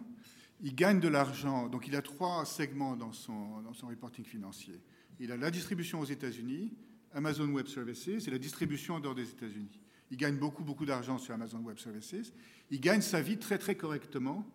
[0.63, 1.69] il gagne de l'argent.
[1.69, 4.81] Donc, il a trois segments dans son, dans son reporting financier.
[5.19, 6.73] Il a la distribution aux États-Unis,
[7.13, 9.81] Amazon Web Services et la distribution en dehors des États-Unis.
[10.11, 12.33] Il gagne beaucoup, beaucoup d'argent sur Amazon Web Services.
[12.71, 14.47] Il gagne sa vie très, très correctement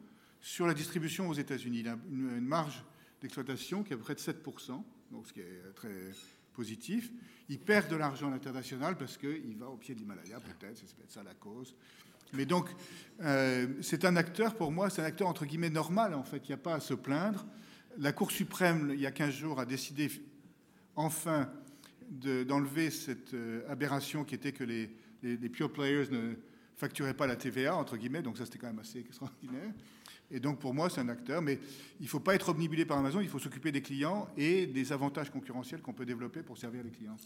[0.41, 1.79] sur la distribution aux États-Unis.
[1.79, 2.83] Il a une, une marge
[3.21, 6.11] d'exploitation qui est à peu près de 7%, donc ce qui est très
[6.55, 7.11] positif.
[7.49, 10.95] Il perd de l'argent à l'international parce qu'il va au pied de l'Himalaya, peut-être, c'est
[10.95, 11.75] peut-être ça la cause.
[12.33, 12.69] Mais donc,
[13.21, 16.47] euh, c'est un acteur, pour moi, c'est un acteur entre guillemets normal, en fait, il
[16.47, 17.45] n'y a pas à se plaindre.
[17.97, 20.09] La Cour suprême, il y a 15 jours, a décidé
[20.95, 21.49] enfin
[22.09, 24.89] d'enlever de, cette euh, aberration qui était que les,
[25.49, 26.35] pure players ne
[26.75, 29.71] facturaient pas la TVA, entre guillemets, donc ça c'était quand même assez extraordinaire.
[30.31, 31.59] Et donc pour moi c'est un acteur, mais
[31.99, 34.91] il ne faut pas être obnubilé par Amazon, il faut s'occuper des clients et des
[34.91, 37.17] avantages concurrentiels qu'on peut développer pour servir les clients.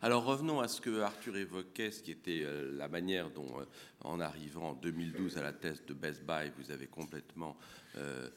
[0.00, 3.64] Alors revenons à ce que Arthur évoquait, ce qui était euh, la manière dont, euh,
[4.00, 7.56] en arrivant en 2012 à la thèse de Best Buy, vous avez complètement
[7.96, 8.28] euh,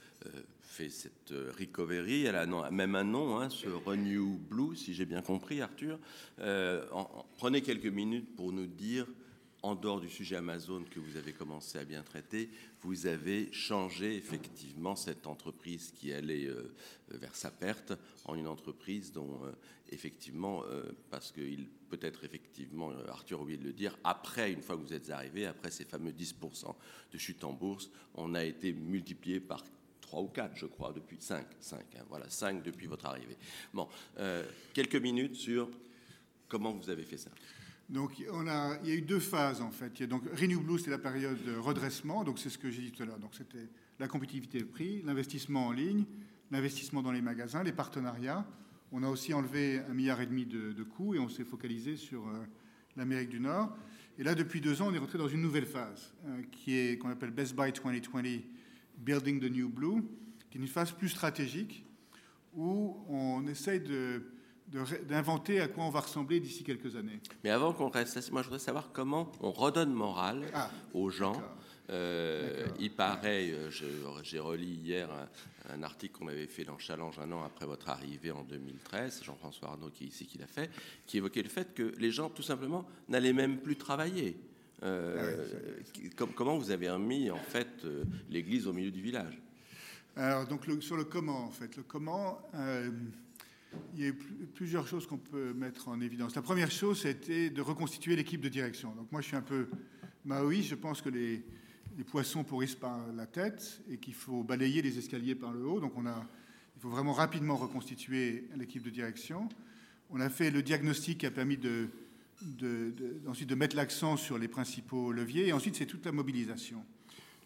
[0.62, 2.26] fait cette recovery.
[2.26, 6.00] Elle a même un nom, hein, ce Renew Blue, si j'ai bien compris, Arthur.
[6.40, 9.08] En, en, prenez quelques minutes pour nous dire
[9.64, 12.50] en dehors du sujet Amazon que vous avez commencé à bien traiter,
[12.82, 16.74] vous avez changé effectivement cette entreprise qui allait euh,
[17.10, 17.94] vers sa perte
[18.26, 19.52] en une entreprise dont euh,
[19.90, 24.62] effectivement, euh, parce qu'il peut être effectivement, Arthur a oublié de le dire, après, une
[24.62, 26.76] fois que vous êtes arrivé, après ces fameux 10%
[27.12, 29.64] de chute en bourse, on a été multiplié par
[30.02, 31.46] 3 ou 4, je crois, depuis 5.
[31.60, 33.38] 5 hein, voilà, 5 depuis votre arrivée.
[33.74, 33.88] Bon,
[34.74, 35.70] quelques minutes sur
[36.48, 37.32] comment vous avez fait ça.
[37.90, 39.94] Donc, il y a eu deux phases en fait.
[39.96, 42.24] Il y a donc Renew Blue, c'est la période de redressement.
[42.24, 43.20] Donc, c'est ce que j'ai dit tout à l'heure.
[43.20, 43.70] Donc, c'était
[44.00, 46.04] la compétitivité de prix, l'investissement en ligne,
[46.52, 48.46] l'investissement dans les magasins, les partenariats.
[48.92, 51.96] On a aussi enlevé un milliard et demi de, de coûts et on s'est focalisé
[51.96, 52.46] sur euh,
[52.96, 53.76] l'Amérique du Nord.
[54.18, 56.98] Et là, depuis deux ans, on est rentré dans une nouvelle phase euh, qui est
[56.98, 58.42] qu'on appelle Best Buy 2020,
[58.98, 60.02] Building the New Blue,
[60.50, 61.86] qui est une phase plus stratégique
[62.54, 64.24] où on essaye de
[64.68, 67.20] d'inventer à quoi on va ressembler d'ici quelques années.
[67.44, 71.42] Mais avant qu'on reste, moi je voudrais savoir comment on redonne morale ah, aux gens.
[71.90, 73.70] Euh, il paraît, euh,
[74.22, 75.30] j'ai relu hier un,
[75.70, 79.70] un article qu'on avait fait dans Challenge un an après votre arrivée en 2013, Jean-François
[79.70, 80.70] Arnaud qui ici qui l'a fait,
[81.06, 84.38] qui évoquait le fait que les gens tout simplement n'allaient même plus travailler.
[84.84, 85.48] Euh,
[86.20, 89.42] ah comment vous avez remis en fait euh, l'église au milieu du village?
[90.16, 92.42] Alors donc le, sur le comment en fait, le comment.
[93.96, 94.14] Il y a
[94.54, 96.36] plusieurs choses qu'on peut mettre en évidence.
[96.36, 98.94] La première chose, c'était de reconstituer l'équipe de direction.
[98.96, 99.68] Donc moi, je suis un peu
[100.26, 100.70] maoïste.
[100.70, 101.44] Je pense que les,
[102.06, 105.80] poissons pourrissent par la tête et qu'il faut balayer les escaliers par le haut.
[105.80, 109.50] Donc il faut vraiment rapidement reconstituer l'équipe de direction.
[110.12, 111.90] On a fait le diagnostic qui a permis de,
[113.28, 115.48] ensuite de mettre l'accent sur les principaux leviers.
[115.48, 116.86] Et ensuite, c'est toute la mobilisation.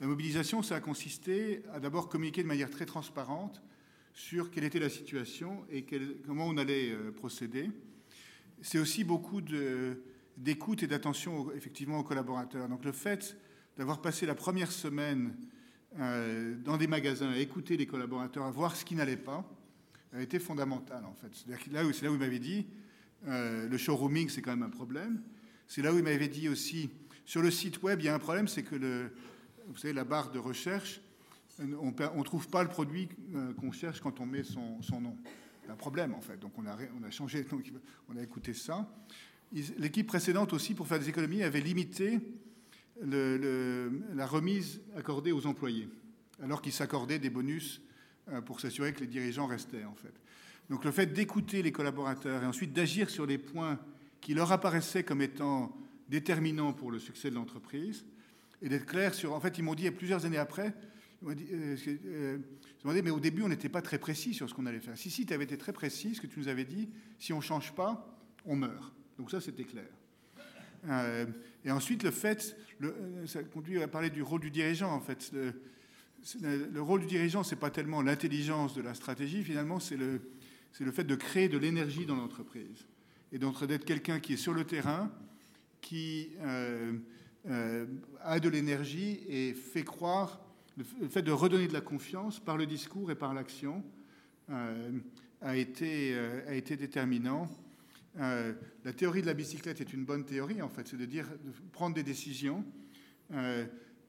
[0.01, 3.61] La mobilisation, ça a consisté à d'abord communiquer de manière très transparente
[4.13, 5.85] sur quelle était la situation et
[6.25, 7.69] comment on allait euh, procéder.
[8.61, 9.41] C'est aussi beaucoup
[10.37, 12.69] d'écoute et d'attention effectivement aux collaborateurs.
[12.69, 13.37] Donc le fait
[13.77, 15.35] d'avoir passé la première semaine
[15.99, 19.49] euh, dans des magasins à écouter les collaborateurs, à voir ce qui n'allait pas,
[20.13, 21.29] a été fondamental en fait.
[21.33, 22.67] C'est là où, il m'avait dit,
[23.27, 25.23] euh, le showrooming c'est quand même un problème.
[25.67, 26.89] C'est là où il m'avait dit aussi,
[27.25, 29.09] sur le site web, il y a un problème, c'est que
[29.67, 31.01] vous savez, la barre de recherche,
[31.79, 35.15] on ne trouve pas le produit euh, qu'on cherche quand on met son, nom.
[35.63, 36.39] C'est un problème en fait.
[36.39, 37.45] Donc on a, on a changé,
[38.09, 38.89] on a écouté ça.
[39.77, 42.19] L'équipe précédente aussi, pour faire des économies, avait limité
[43.01, 45.89] la remise accordée aux employés,
[46.41, 47.81] alors qu'ils s'accordaient des bonus
[48.29, 50.13] euh, pour s'assurer que les dirigeants restaient, en fait.
[50.69, 53.79] Donc le fait d'écouter les collaborateurs et ensuite d'agir sur les points
[54.21, 55.75] qui leur apparaissaient comme étant
[56.07, 58.05] déterminants pour le succès de l'entreprise,
[58.61, 59.33] et d'être clair sur...
[59.33, 60.73] En fait, ils m'ont dit, plusieurs années après,
[61.21, 62.37] ils m'ont dit, euh, euh,
[62.83, 64.97] mais au début, on n'était pas très précis sur ce qu'on allait faire.
[64.97, 67.37] Si, si, tu avais été très précis, ce que tu nous avais dit, si on
[67.37, 68.93] ne change pas, on meurt.
[69.17, 69.89] Donc ça, c'était clair.
[70.87, 71.25] Euh,
[71.63, 72.95] et ensuite, le fait, le,
[73.27, 75.31] ça conduit à parler du rôle du dirigeant, en fait.
[75.31, 75.53] Le,
[76.71, 80.21] le rôle du dirigeant, c'est pas tellement l'intelligence de la stratégie, finalement, c'est le,
[80.79, 82.87] le fait de créer de l'énergie dans l'entreprise.
[83.31, 85.11] Et d'être quelqu'un qui est sur le terrain,
[85.79, 86.93] qui euh,
[87.47, 87.85] euh,
[88.21, 90.41] a de l'énergie et fait croire,
[90.77, 93.83] le fait de redonner de la confiance par le discours et par l'action
[94.49, 94.99] euh,
[95.41, 97.49] a, été, euh, a été déterminant.
[98.19, 98.53] Euh,
[98.83, 101.51] la théorie de la bicyclette est une bonne théorie, en fait, c'est de dire, de
[101.71, 102.65] prendre des décisions,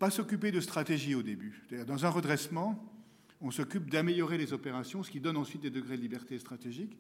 [0.00, 1.62] pas s'occuper de stratégie au début.
[1.86, 2.92] Dans un redressement,
[3.40, 6.98] on s'occupe d'améliorer les opérations, ce qui donne ensuite des degrés de liberté stratégique,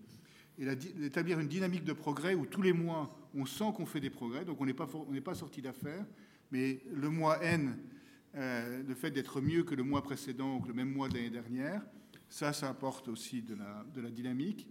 [0.56, 4.10] et d'établir une dynamique de progrès où tous les mois, on sent qu'on fait des
[4.10, 4.86] progrès, donc on n'est pas,
[5.24, 6.06] pas sorti d'affaires,
[6.52, 7.76] mais le mois N,
[8.34, 11.14] euh, le fait d'être mieux que le mois précédent ou que le même mois de
[11.14, 11.82] l'année dernière,
[12.28, 14.66] ça, ça apporte aussi de la, de la dynamique.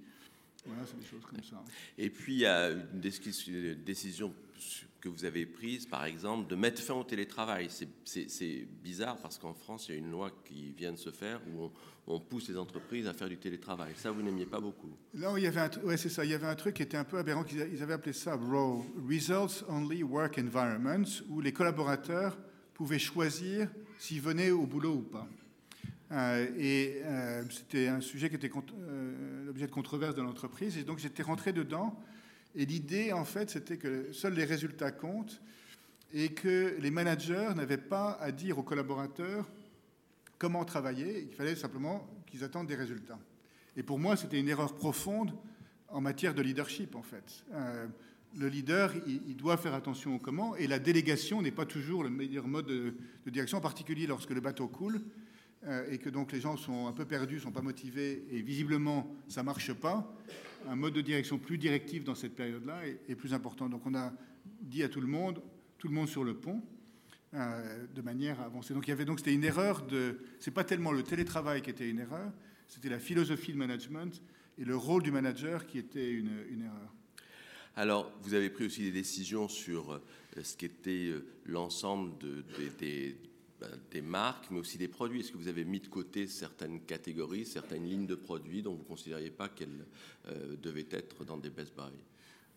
[0.66, 1.64] Voilà, c'est des choses comme ça.
[1.98, 4.34] Et puis, il y a une décision
[5.00, 7.70] que vous avez prise, par exemple, de mettre fin au télétravail.
[8.06, 11.42] C'est bizarre parce qu'en France, il y a une loi qui vient de se faire
[11.48, 11.72] où on,
[12.06, 13.94] on pousse les entreprises à faire du télétravail.
[13.96, 14.96] Ça, vous n'aimiez pas beaucoup.
[15.16, 16.24] Non, il y avait un, ouais, c'est ça.
[16.24, 17.44] Il y avait un truc qui était un peu aberrant.
[17.52, 22.38] Ils avaient appelé ça RAW, Results Only Work Environment, où les collaborateurs
[22.82, 25.28] pouvaient choisir s'ils venaient au boulot ou pas.
[26.12, 30.80] Euh, et euh, c'était un sujet qui était euh, l'objet de controverse dans l'entreprise.
[30.80, 31.96] Et donc j'étais rentré dedans.
[32.56, 35.44] Et l'idée, en fait, c'était que seuls les résultats comptent
[36.12, 39.48] et que les managers n'avaient pas à dire aux collaborateurs
[40.40, 41.28] comment travailler.
[41.30, 43.20] Il fallait simplement qu'ils attendent des résultats.
[43.78, 45.36] Et pour moi, c'était une erreur profonde
[45.88, 47.46] en matière de leadership, en fait.
[48.38, 52.10] Le leader, il, doit faire attention au comment, et la délégation n'est pas toujours le
[52.10, 52.94] meilleur mode de,
[53.30, 55.02] direction, en particulier lorsque le bateau coule
[55.68, 59.14] euh, et que donc les gens sont un peu perdus, sont pas motivés, et visiblement
[59.28, 60.16] ça marche pas.
[60.70, 63.68] Un mode de direction plus directif dans cette période-là est, plus important.
[63.68, 64.14] Donc on a
[64.62, 65.42] dit à tout le monde,
[65.78, 66.62] tout le monde sur le pont,
[67.34, 68.74] euh, de manière à avancer.
[68.74, 71.70] Donc il y avait donc c'était une erreur de, c'est pas tellement le télétravail qui
[71.70, 72.32] était une erreur,
[72.70, 74.22] c'était la philosophie de management
[74.58, 76.94] et le rôle du manager qui était une erreur.
[77.76, 80.00] Alors, vous avez pris aussi des décisions sur euh,
[80.44, 82.44] ce qu'était euh, l'ensemble de,
[82.80, 85.22] des, marques, mais aussi des produits.
[85.22, 88.84] Est-ce que vous avez mis de côté certaines catégories, certaines lignes de produits dont vous
[88.84, 89.86] ne considériez pas qu'elles
[90.28, 91.94] euh, devaient être dans des Best Buy?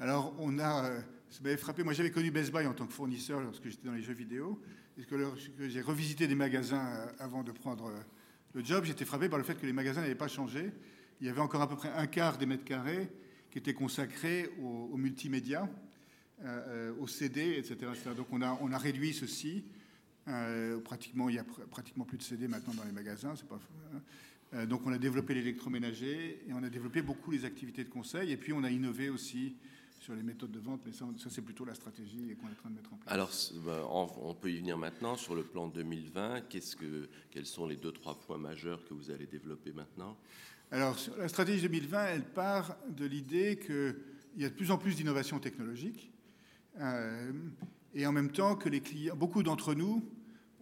[0.00, 0.90] Alors, on a.
[1.30, 1.84] Ça m'avait frappé.
[1.84, 4.60] Moi, j'avais connu Best Buy en tant que fournisseur lorsque j'étais dans les jeux vidéo.
[4.98, 5.02] Et
[5.68, 7.92] j'ai revisité des magasins avant de prendre
[8.54, 10.70] le job, j'étais frappé par le fait que les magasins n'avaient pas changé.
[11.20, 13.10] Il y avait encore à peu près un quart des mètres carrés
[13.54, 15.70] qui étaient consacrés au, au multimédia,
[16.42, 17.92] euh, au CD, etc..
[18.16, 19.62] Donc, on a, on a réduit ceci.
[20.26, 23.34] Euh, pratiquement, il y a pr pratiquement plus de CD maintenant dans les magasins.
[24.54, 28.32] Euh, donc on a développé l'électroménager et on a développé beaucoup les activités de conseil.
[28.32, 29.54] Et puis on a innové aussi
[30.00, 32.70] sur les méthodes de vente, mais ça, c'est plutôt la stratégie qu'on est en train
[32.70, 33.14] de mettre en place.
[33.14, 33.30] Alors,
[33.64, 36.40] bah, on peut y venir maintenant sur le plan 2020.
[36.48, 40.16] Qu'est-ce que, quels sont les deux, trois points majeurs que vous allez développer maintenant?
[40.70, 43.94] Alors, la stratégie 2020, elle part de l'idée qu'il
[44.36, 46.10] y a de plus en plus d'innovations technologiques.
[46.80, 47.32] Euh,
[47.94, 50.04] et en même temps que les clients, beaucoup d'entre nous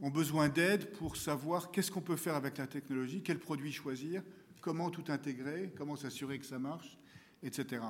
[0.03, 4.23] ont besoin d'aide pour savoir qu'est-ce qu'on peut faire avec la technologie, quel produit choisir,
[4.61, 6.99] comment tout intégrer, comment s'assurer que ça marche,
[7.43, 7.83] etc.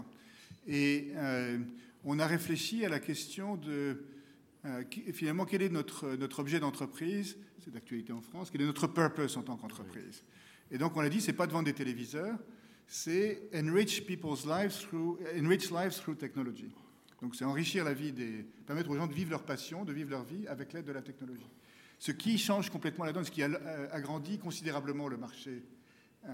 [0.66, 1.58] Et euh,
[2.04, 4.04] on a réfléchi à la question de
[4.64, 9.36] euh, finalement quel est notre objet d'entreprise, c'est d'actualité en France, quel est notre purpose
[9.36, 10.22] en tant qu'entreprise.
[10.72, 12.36] Et donc on a dit c'est pas de vendre des téléviseurs,
[12.86, 16.74] c'est enrich people's lives through lives through technology.
[17.20, 20.10] Donc c'est enrichir la vie, des, permettre aux gens de vivre leur passion, de vivre
[20.10, 21.50] leur vie avec l'aide de la technologie.
[21.98, 25.62] Ce qui change complètement la donne, ce qui agrandit considérablement le marché
[26.26, 26.30] euh,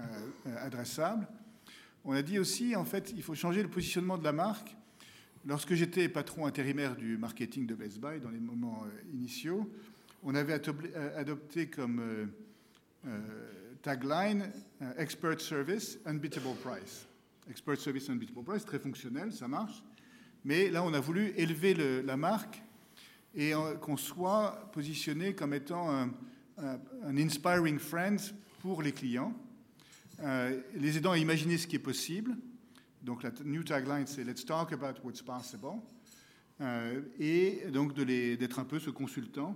[0.57, 1.27] adressable.
[2.03, 4.75] On a dit aussi, en fait, il faut changer le positionnement de la marque.
[5.45, 9.71] Lorsque j'étais patron intérimaire du marketing de Best Buy, dans les moments euh, initiaux,
[10.23, 10.53] on avait
[11.15, 12.25] adopté comme euh,
[13.07, 13.19] euh,
[13.81, 17.07] tagline euh, Expert Service, Unbeatable Price.
[17.49, 19.83] Expert Service, Unbeatable Price, très fonctionnel, ça marche.
[20.45, 22.61] Mais là, on a voulu élever le, la marque
[23.35, 28.19] et qu'on soit positionné comme étant un, inspiring friend
[28.61, 29.33] pour les clients,
[30.21, 32.35] euh, les aidant à imaginer ce qui est possible.
[33.01, 35.81] Donc la new tagline, c'est Let's talk about what's possible.
[36.61, 39.55] Euh, et donc d'être un peu ce consultant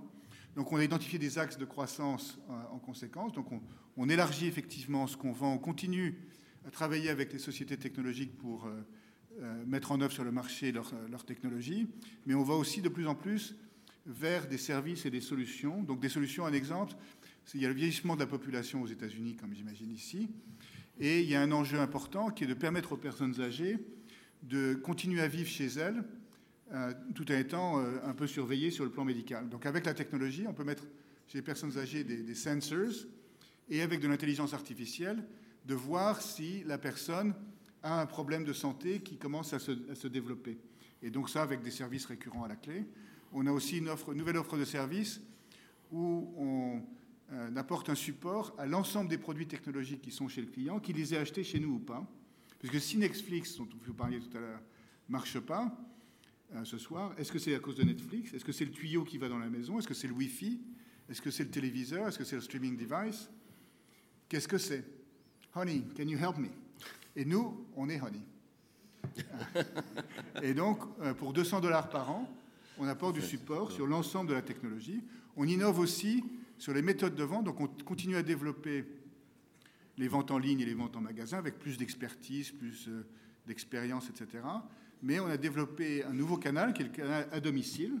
[0.56, 2.38] Donc on a identifié des axes de croissance
[2.70, 3.32] en conséquence.
[3.32, 3.46] Donc
[3.96, 6.16] on, élargit effectivement ce qu'on vend, on continue
[6.66, 8.68] à travailler avec les sociétés technologiques pour
[9.66, 11.88] mettre en œuvre sur le marché leur, leur technologie,
[12.24, 13.56] mais on va aussi de plus en plus
[14.06, 15.82] vers des services et des solutions.
[15.82, 16.94] Donc des solutions, un exemple,
[17.54, 20.28] il y a le vieillissement de la population aux États-Unis, comme j'imagine ici,
[20.98, 23.78] et il y a un enjeu important qui est de permettre aux personnes âgées
[24.42, 26.02] de continuer à vivre chez elles, euh,
[27.14, 29.48] tout en étant euh, un peu surveillées sur le plan médical.
[29.48, 30.84] Donc avec la technologie, on peut mettre
[31.26, 33.06] chez les personnes âgées des, sensors,
[33.68, 35.24] et avec de l'intelligence artificielle,
[35.64, 37.34] de voir si la personne
[37.82, 40.58] a un problème de santé qui commence à se, développer.
[41.02, 42.84] Et donc ça, avec des services récurrents à la clé.
[43.32, 45.20] On a aussi une, nouvelle offre de service
[45.90, 46.82] où on
[47.32, 50.96] euh, apporte un support à l'ensemble des produits technologiques qui sont chez le client, qu'il
[50.96, 52.06] les ait achetés chez nous ou pas.
[52.60, 54.60] Parce que si Netflix, dont vous parliez tout à l'heure,
[55.08, 55.93] marche pas euh,
[56.64, 58.32] ce soir, est-ce que c'est à cause de Netflix?
[58.32, 59.78] Est-ce que c'est le tuyau qui va dans la maison?
[59.78, 60.60] Est-ce que c'est le Wi-Fi?
[61.08, 62.08] Est-ce que c'est le téléviseur?
[62.08, 63.28] Est-ce que c'est le streaming device?
[64.28, 64.84] Qu'est-ce que c'est?
[65.54, 66.48] Honey, can you help me?
[67.16, 68.22] Et nous, on est Honey.
[70.42, 72.28] Et donc, euh, pour 200 dollars par an,
[72.78, 75.02] on apporte du support sur l'ensemble de la technologie.
[75.36, 76.24] On innove aussi
[76.58, 78.84] sur les méthodes de vente, donc on continue à développer
[79.96, 83.06] les ventes en ligne et les ventes en magasin avec plus d'expertise, plus euh,
[83.46, 84.42] d'expérience, etc.
[85.04, 88.00] Mais on a développé un nouveau canal qui est le canal à domicile,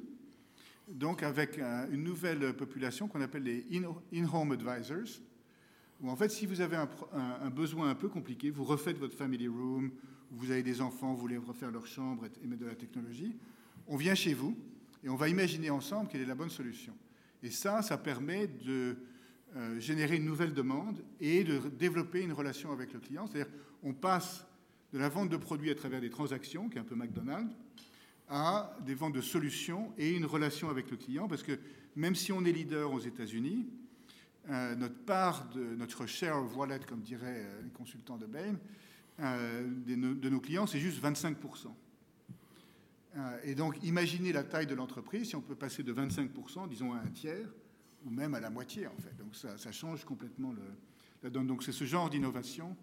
[0.88, 1.60] donc avec
[1.92, 3.66] une nouvelle population qu'on appelle les
[4.10, 5.20] in-home advisors,
[6.00, 9.14] où en fait, si vous avez un, un, besoin un peu compliqué, vous refaites votre
[9.14, 9.90] family room,
[10.30, 13.36] vous avez des enfants, vous voulez refaire leur chambre et mettre de la technologie,
[13.86, 14.56] on vient chez vous
[15.02, 16.94] et on va imaginer ensemble quelle est la bonne solution.
[17.42, 18.96] Et ça, ça permet de
[19.56, 23.26] euh, générer une nouvelle demande et de développer une relation avec le client.
[23.26, 24.46] C'est-à-dire, on passe
[24.94, 27.52] de la vente de produits à travers des transactions, qui est un peu McDonald's,
[28.28, 31.58] à des ventes de solutions et une relation avec le client, parce que
[31.96, 33.66] même si on est leader aux États-Unis,
[34.48, 38.56] euh, notre part de notre share of wallet, comme diraient euh, les consultants de Bain,
[39.18, 41.68] de, de nos clients, c'est juste 25%
[43.16, 46.92] euh, et donc, imaginez la taille de l'entreprise, si on peut passer de 25%, disons,
[46.92, 47.48] à un tiers,
[48.04, 49.16] ou même à la moitié, en fait.
[49.16, 50.52] Donc, ça, change complètement
[51.22, 51.46] la donne.
[51.46, 52.76] Donc, c'est ce genre d'innovation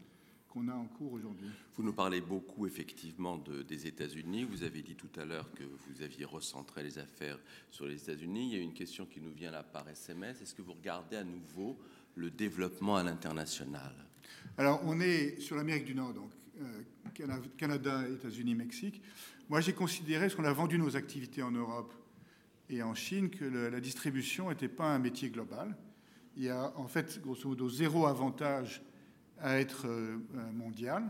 [0.51, 1.49] qu'on a en cours aujourd'hui.
[1.75, 4.43] Vous nous parlez beaucoup, effectivement, de, des États-Unis.
[4.43, 8.49] Vous avez dit tout à l'heure que vous aviez recentré les affaires sur les États-Unis.
[8.51, 10.41] Il y a une question qui nous vient là par SMS.
[10.41, 11.79] Est-ce que vous regardez à nouveau
[12.15, 13.93] le développement à l'international?
[14.57, 19.01] Alors, on est sur l'Amérique du Nord, donc euh, Canada, États-Unis, Mexique.
[19.47, 21.93] Moi, j'ai considéré, parce qu'on a vendu nos activités en Europe
[22.69, 25.77] et en Chine, que la distribution n'était pas un métier global.
[26.35, 28.81] Il y a en fait, grosso modo, zéro avantage
[29.41, 30.17] à être euh,
[30.53, 31.03] mondial,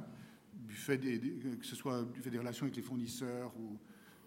[0.53, 3.51] du fait des, que ce soit du fait des relations avec les fournisseurs.
[3.59, 3.77] Ou,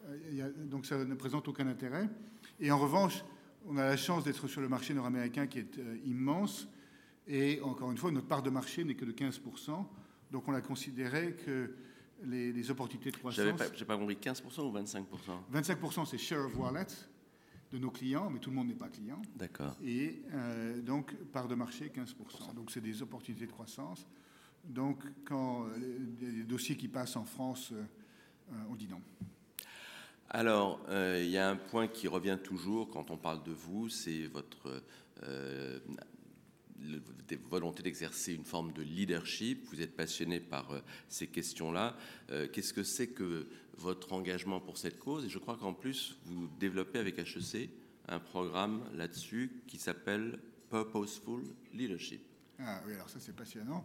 [0.07, 2.09] euh, donc ça ne présente aucun intérêt.
[2.61, 3.25] Et en revanche,
[3.67, 6.69] on a la chance d'être sur le marché nord-américain qui est euh, immense.
[7.27, 9.85] Et encore une fois, notre part de marché n'est que de 15%.
[10.31, 11.75] Donc on a considéré que
[12.25, 13.45] les, opportunités de croissance.
[13.45, 15.05] Je n'ai pas, compris, 15% ou 25%
[15.53, 16.87] 25% c'est share of wallet
[17.72, 19.20] de nos clients, mais tout le monde n'est pas client.
[19.37, 19.77] D'accord.
[19.85, 22.55] Et euh, donc, part de marché, 15%.
[22.55, 24.07] Donc, c'est des opportunités de croissance.
[24.64, 25.66] Donc, quand
[26.20, 29.00] les, dossiers qui passent en France, euh, on dit non.
[30.31, 33.88] Alors, euh, il y a un point qui revient toujours quand on parle de vous,
[33.88, 34.83] c'est votre
[37.49, 41.97] volonté d'exercer une forme de leadership, vous êtes passionné par euh, ces questions-là.
[42.31, 45.25] Euh, qu'est-ce que c'est que votre engagement pour cette cause?
[45.25, 47.70] Et je crois qu'en plus, vous développez avec HEC
[48.09, 50.38] un programme là-dessus qui s'appelle
[50.70, 51.42] Purposeful
[51.73, 52.20] Leadership.
[52.59, 53.85] Ah oui, alors ça c'est passionnant.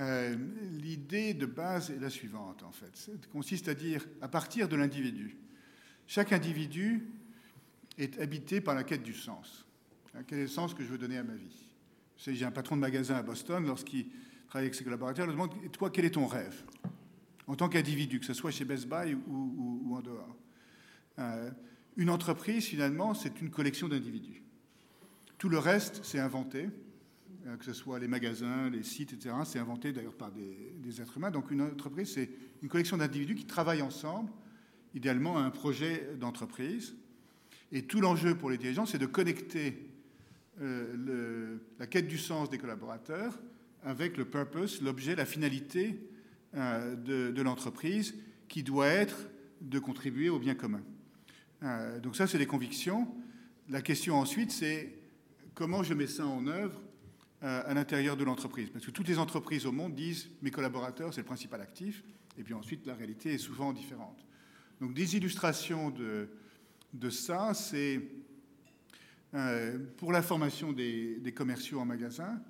[0.00, 0.36] Euh,
[0.80, 2.94] l'idée de base est la suivante, en fait.
[2.94, 5.36] Ça consiste à dire, à partir de l'individu,
[6.06, 7.08] chaque individu
[7.96, 9.66] est habité par la quête du sens.
[10.26, 11.67] Quel est le sens que je veux donner à ma vie?
[12.18, 14.06] J'ai un patron de magasin à Boston, lorsqu'il
[14.48, 16.64] travaille avec ses collaborateurs, il demande Toi, quel est ton rêve?
[17.46, 20.36] En tant qu'individu, que ce soit chez Best Buy ou, en dehors.
[21.18, 21.50] Euh,
[21.96, 24.42] une entreprise, finalement, c'est une collection d'individus.
[25.38, 26.68] Tout le reste, c'est inventé,
[27.46, 29.34] euh, que ce soit les magasins, les sites, etc.
[29.44, 31.30] C'est inventé d'ailleurs par des, êtres humains.
[31.30, 32.30] Donc une entreprise, c'est
[32.62, 34.30] une collection d'individus qui travaillent ensemble,
[34.94, 36.94] idéalement à un projet d'entreprise.
[37.72, 39.87] Et tout l'enjeu pour les dirigeants, c'est de connecter
[40.60, 43.38] le, la quête du sens des collaborateurs
[43.82, 46.00] avec le purpose, l'objet, la finalité
[46.54, 48.14] euh, de, l'entreprise
[48.48, 49.28] qui doit être
[49.60, 50.82] de contribuer au bien commun.
[51.62, 53.08] Euh, donc ça, c'est des convictions.
[53.68, 54.94] La question ensuite, c'est
[55.54, 56.80] comment je mets ça en œuvre
[57.40, 58.68] à l'intérieur de l'entreprise?
[58.70, 62.02] Parce que toutes les entreprises au monde disent mes collaborateurs, c'est le principal actif,
[62.36, 64.24] et puis ensuite la réalité est souvent différente.
[64.80, 66.28] Donc des illustrations de,
[66.94, 68.17] de ça, c'est Euh,
[69.96, 72.40] pour la formation des, des commerciaux en magasin,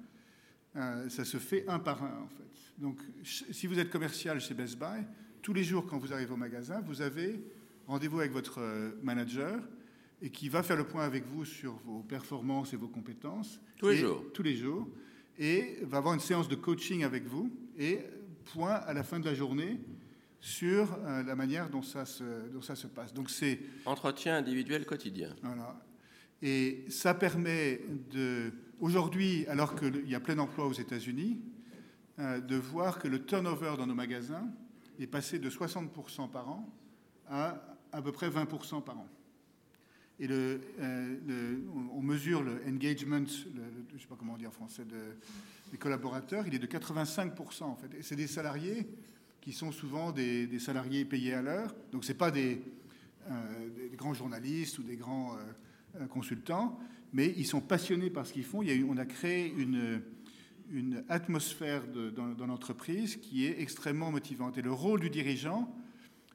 [0.77, 2.45] euh, ça se fait un par un en fait.
[2.79, 5.05] Donc si vous êtes commercial chez Best Buy,
[5.43, 7.43] tous les jours quand vous arrivez au magasin, vous avez
[7.87, 9.61] rendez-vous avec votre euh, manager
[10.21, 13.61] et qui va faire le point avec vous sur vos performances et vos compétences.
[13.77, 14.25] Tous les jours.
[14.35, 14.89] Tous les jours.
[15.39, 18.01] Et va avoir une séance de coaching avec vous et
[18.53, 19.81] point à la fin de la journée
[20.41, 23.15] sur euh, la manière dont ça se, dont ça se passe.
[23.15, 25.35] Donc c'est Entretien individuel quotidien.
[25.43, 25.81] voilà.
[26.43, 27.81] Et ça permet
[28.11, 31.41] de, aujourd'hui, alors qu'il y a plein emploi aux États-Unis,
[32.19, 34.49] euh, de voir que le turnover dans nos magasins
[35.01, 36.69] est passé de 60% par an
[37.29, 39.09] à à peu près 20% par an.
[40.21, 40.59] Et euh,
[41.95, 43.49] on- mesure le engagement, je
[43.95, 45.17] ne sais pas comment on dit en français, de-
[45.71, 47.95] des collaborateurs, il est de 85% en fait.
[47.99, 48.87] Et c'est des salariés
[49.41, 51.75] qui sont souvent des, salariés payés à l'heure.
[51.93, 52.61] Donc ce pas des,
[53.31, 55.35] euh, des- grands journalistes ou des grands
[56.07, 56.79] consultants,
[57.13, 58.63] mais ils sont passionnés par ce qu'ils font.
[58.89, 60.03] On a créé une,
[61.09, 64.59] atmosphère dans, l'entreprise qui est extrêmement motivante.
[64.59, 65.75] Et le rôle du dirigeant,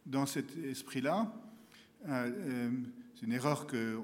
[0.05, 1.33] dans cet esprit-là,
[2.07, 2.71] euh, euh,
[3.15, 3.99] c'est une erreur que euh,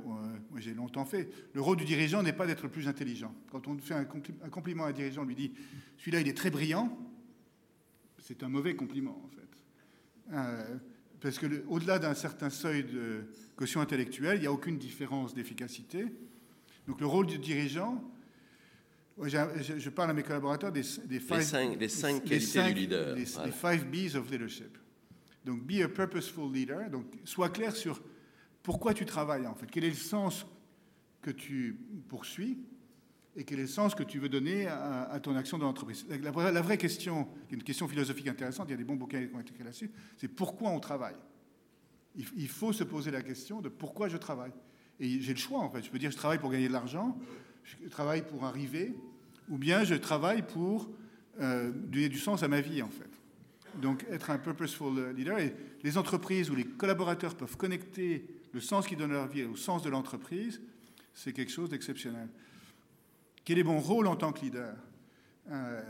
[0.57, 1.30] j'ai longtemps fait.
[1.53, 3.34] Le rôle du dirigeant n'est pas d'être le plus intelligent.
[3.51, 5.51] Quand on fait un, compli- un compliment à un dirigeant, on lui dit
[5.97, 6.97] celui-là il est très brillant,
[8.20, 10.34] c'est un mauvais compliment en fait.
[10.34, 10.78] Euh,
[11.20, 13.26] parce que au-delà d'un certain seuil de
[13.60, 16.05] quotient intellectuel, il n'y a aucune différence d'efficacité.
[16.88, 18.01] Donc le rôle du dirigeant,
[19.22, 22.80] je, parle à mes collaborateurs des, des five- cinq- les cinq les qualités cinq- du
[22.80, 23.47] leader, Les, voilà.
[23.47, 24.78] les five B's of leadership.
[25.43, 26.89] Donc be a purposeful leader.
[26.89, 28.01] Donc sois clair sur
[28.64, 29.68] pourquoi tu travailles en fait.
[29.70, 30.45] Quel est le sens
[31.22, 32.60] que tu poursuis
[33.36, 36.05] et quel est le sens que tu veux donner à, à ton action dans l'entreprise.
[36.10, 38.78] La, la vraie- la vraie question, qui est une question philosophique intéressante, il y a
[38.78, 41.16] des bons bouquins qui ont été écrits là-dessus, c'est pourquoi on travaille?
[42.16, 44.51] Il, faut se poser la question de pourquoi je travaille.
[44.99, 45.84] Et j'ai le choix en fait.
[45.84, 47.18] Je peux dire je travaille pour gagner de l'argent,
[47.64, 48.95] je travaille pour arriver,
[49.49, 50.89] ou bien je travaille pour
[51.39, 53.10] euh, donner du sens à ma vie en fait.
[53.82, 55.39] Donc être un purposeful leader.
[55.39, 59.43] Et les entreprises où les collaborateurs peuvent connecter le sens qu'ils donnent à leur vie
[59.43, 60.62] au sens de l'entreprise,
[61.14, 62.28] c'est quelque chose d'exceptionnel.
[63.45, 64.76] Quel est mon rôle en tant que leader?
[65.49, 65.82] Euh,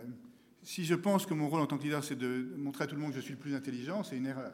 [0.64, 2.96] Si je pense que mon rôle en tant que leader, c'est de montrer à tout
[2.96, 4.54] le monde que je suis le plus intelligent, c'est une erreur.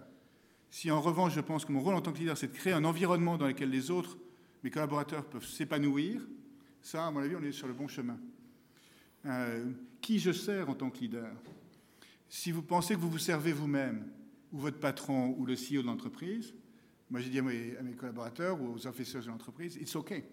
[0.76, 2.74] Si en revanche, je pense que mon rôle en tant que leader, c'est de créer
[2.74, 4.18] un environnement dans lequel les autres,
[4.62, 6.22] mes collaborateurs, peuvent s'épanouir,
[6.82, 8.20] ça, à mon avis, on est sur le bon chemin.
[9.26, 9.72] Euh,
[10.02, 11.32] qui je sers en tant que leader?
[12.28, 14.06] Si vous pensez que vous vous servez vous-même,
[14.52, 16.54] ou votre patron, ou le CEO de l'entreprise,
[17.10, 20.26] moi j'ai dit à mes, collaborateurs ou aux officers de l'entreprise, it's okay.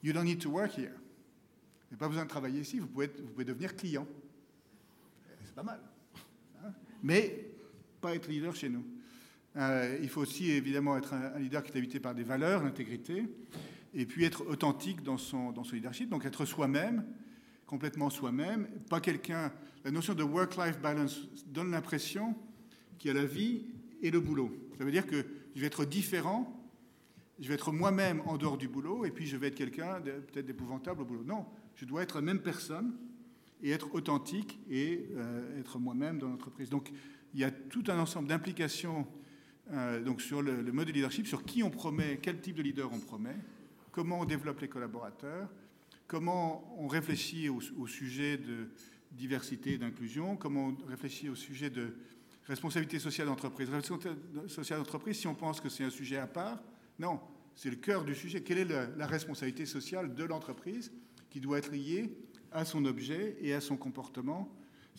[0.00, 0.92] You don't need to work here.
[0.94, 4.06] Vous n'avez pas besoin de travailler ici, vous pouvez, être- vous pouvez devenir client.
[5.44, 5.80] C'est pas mal.
[6.64, 6.72] hein?
[7.02, 7.50] Mais
[8.00, 8.84] pas être leader chez nous.
[9.58, 13.24] Euh, il faut aussi évidemment être un, leader qui est habité par des valeurs, l'intégrité,
[13.92, 17.04] et puis être authentique dans son, dans son leadership, donc être soi-même,
[17.66, 19.52] complètement soi-même, pas quelqu'un.
[19.84, 22.36] La notion de work-life balance donne l'impression
[22.98, 23.64] qu'il y a la vie
[24.00, 24.50] et le boulot.
[24.78, 26.54] Ça veut dire que je vais être différent,
[27.40, 30.46] je vais être moi-même en dehors du boulot, et puis je vais être quelqu'un peut-être
[30.46, 31.24] d'épouvantable au boulot.
[31.24, 32.94] Non, je dois être la même personne
[33.60, 36.70] et être authentique et euh, être moi-même dans l'entreprise.
[36.70, 36.92] Donc
[37.34, 39.06] il y a tout un ensemble d'implications
[39.72, 42.90] euh, donc sur le, mode de leadership, sur qui on promet, quel type de leader
[42.92, 43.36] on promet,
[43.92, 45.48] comment on développe les collaborateurs,
[46.06, 48.70] comment on réfléchit au, sujet de
[49.12, 51.96] diversité et d'inclusion, comment on réfléchit au sujet de
[52.44, 53.68] responsabilité sociale d'entreprise.
[53.68, 56.62] Responsabilité sociale d'entreprise, si on pense que c'est un sujet à part,
[56.98, 57.20] non,
[57.54, 58.42] c'est le cœur du sujet.
[58.42, 60.92] Quelle est la responsabilité sociale de l'entreprise
[61.28, 62.16] qui doit être liée
[62.52, 64.50] à son objet et à son comportement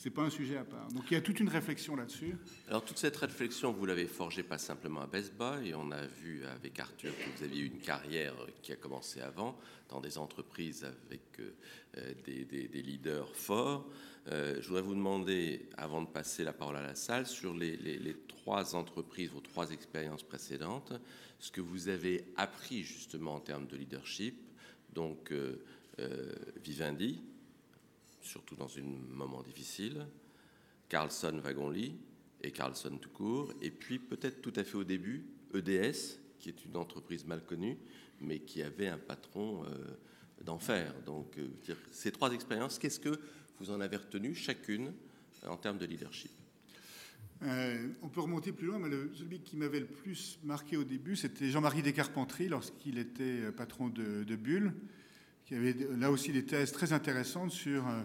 [0.01, 0.87] C'est pas un sujet à part.
[0.93, 2.37] Donc il y a toute une réflexion là-dessus.
[2.69, 6.05] Alors toute cette réflexion, vous l'avez forgée pas simplement à Best Buy, et on a
[6.05, 10.85] vu avec Arthur que vous aviez une carrière qui a commencé avant dans des entreprises
[10.85, 13.89] avec euh, des, leaders forts.
[14.27, 18.15] Euh, je voudrais vous demander, avant de passer la parole à la salle, sur les
[18.27, 20.93] trois entreprises, vos trois expériences précédentes,
[21.39, 24.49] ce que vous avez appris justement en termes de leadership.
[24.93, 25.63] Donc euh,
[25.99, 26.33] euh,
[26.63, 27.21] Vivendi,
[28.21, 30.05] surtout dans un moment difficile.
[30.87, 31.95] Carlson Wagonly
[32.41, 36.65] et Carlson tout court, et puis peut-être tout à fait au début, EDS, qui est
[36.65, 37.77] une entreprise mal connue,
[38.21, 40.93] mais qui avait un patron euh, d'enfer.
[41.05, 41.47] Donc, euh,
[41.91, 43.19] ces trois expériences, qu'est-ce que
[43.59, 44.93] vous en avez retenu chacune
[45.45, 46.31] en termes de leadership?
[47.43, 50.83] Euh, on peut remonter plus loin, mais le, celui qui m'avait le plus marqué au
[50.83, 54.73] début, c'était Jean-Marie Descarpentry, lorsqu'il était euh, patron de, de Bull,
[55.49, 58.03] qui avait là aussi des thèses très intéressantes sur euh,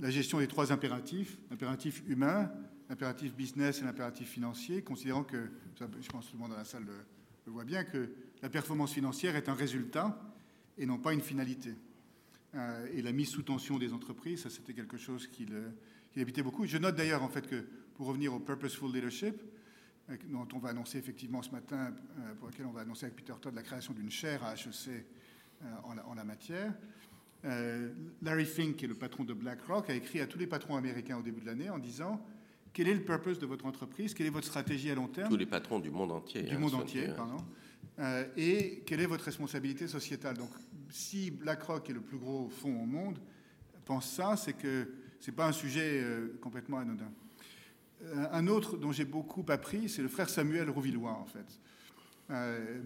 [0.00, 2.48] la gestion des trois impératifs, l'impératif humain,
[2.88, 6.64] l'impératif business et l'impératif financier, considérant que, je pense que tout le monde dans la
[6.64, 8.08] salle le, voit bien, que
[8.40, 10.32] la performance financière est un résultat
[10.78, 11.74] et non pas une finalité.
[12.54, 15.52] Euh, et la mise sous tension des entreprises, ça c'était quelque chose qu'il
[16.12, 16.66] qu habitait beaucoup.
[16.66, 17.66] Je note d'ailleurs en fait que
[17.96, 19.42] pour revenir au purposeful leadership,
[20.08, 23.16] euh, dont on va annoncer effectivement ce matin, euh, pour lequel on va annoncer avec
[23.16, 25.04] Peter Todd la création d'une chaire à HEC
[25.84, 26.72] en la, en, la, matière.
[28.22, 31.18] Larry Fink, qui est le patron de BlackRock, a écrit à tous les patrons américains
[31.18, 32.20] au début de l'année en disant
[32.72, 35.30] quel est le purpose de votre entreprise, quelle est votre stratégie à long terme?
[35.30, 36.42] Tous les patrons du monde entier.
[36.42, 37.38] Du hein, monde entier, pardon.
[37.98, 40.36] Euh, et quelle est votre responsabilité sociétale?
[40.36, 40.50] Donc,
[40.90, 43.18] si BlackRock, est le plus gros fonds au monde,
[43.86, 47.10] pense ça, c'est que ce n'est pas un sujet euh, complètement anodin.
[48.02, 51.60] Euh, un autre dont j'ai beaucoup appris, c'est le frère Samuel Rouvillois, en fait,
[52.30, 52.82] euh,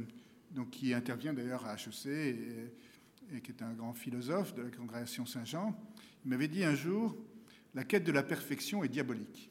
[0.51, 5.25] donc, qui intervient d'ailleurs à HEC et, qui est un grand philosophe de la congrégation
[5.25, 5.79] Saint-Jean.
[6.25, 7.17] Il m'avait dit un jour,
[7.75, 9.51] la quête de la perfection est diabolique.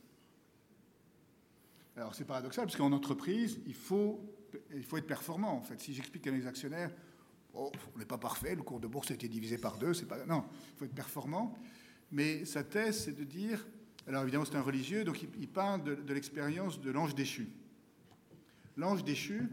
[1.96, 4.22] Alors c'est paradoxal, parce qu'en entreprise, il faut
[4.74, 5.80] il faut être performant, en fait.
[5.80, 6.92] Si j'explique à mes actionnaires,
[7.54, 10.08] oh, on n'est pas parfait, le cours de bourse a été divisé par deux, c'est
[10.08, 10.26] pas.
[10.26, 11.58] Non, il faut être performant.
[12.12, 13.66] Mais sa thèse, c'est de dire.
[14.08, 17.50] Alors évidemment, c'est un religieux, donc il, parle de, l'expérience de l'ange déchu.
[18.76, 19.50] L'ange déchu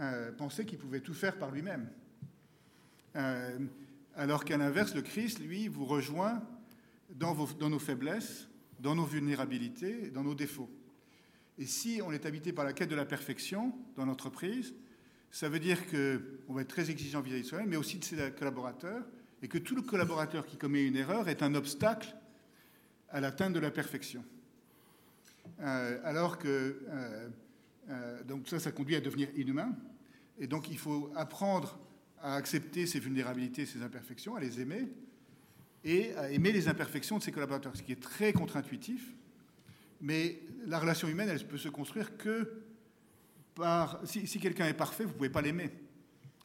[0.00, 1.88] euh, pensait qu'il pouvait tout faire par lui-même.
[3.16, 3.58] Euh,
[4.16, 6.42] alors qu'à l'inverse, le Christ, lui, vous rejoint
[7.10, 8.48] dans, nos faiblesses,
[8.80, 10.70] dans nos vulnérabilités, dans nos défauts.
[11.58, 14.74] Et si on est habité par la quête de la perfection dans l'entreprise,
[15.30, 18.32] ça veut dire qu'on va être très exigeant vis-à-vis de soi-même, mais aussi de ses
[18.32, 19.04] collaborateurs,
[19.42, 22.14] et que tout le collaborateur qui commet une erreur est un obstacle
[23.10, 24.24] à l'atteinte de la perfection.
[25.60, 26.80] Euh, alors que,
[28.26, 29.76] donc ça, ça conduit à devenir inhumain,
[30.38, 31.78] et donc il faut apprendre
[32.20, 34.88] à accepter ses vulnérabilités, ses imperfections, à les aimer,
[35.84, 39.14] et à aimer les imperfections de ses collaborateurs, ce qui est très contre-intuitif,
[40.00, 42.62] mais la relation humaine, elle peut se construire que
[43.54, 44.00] par...
[44.04, 45.70] Si, quelqu'un est parfait, vous ne pouvez pas l'aimer.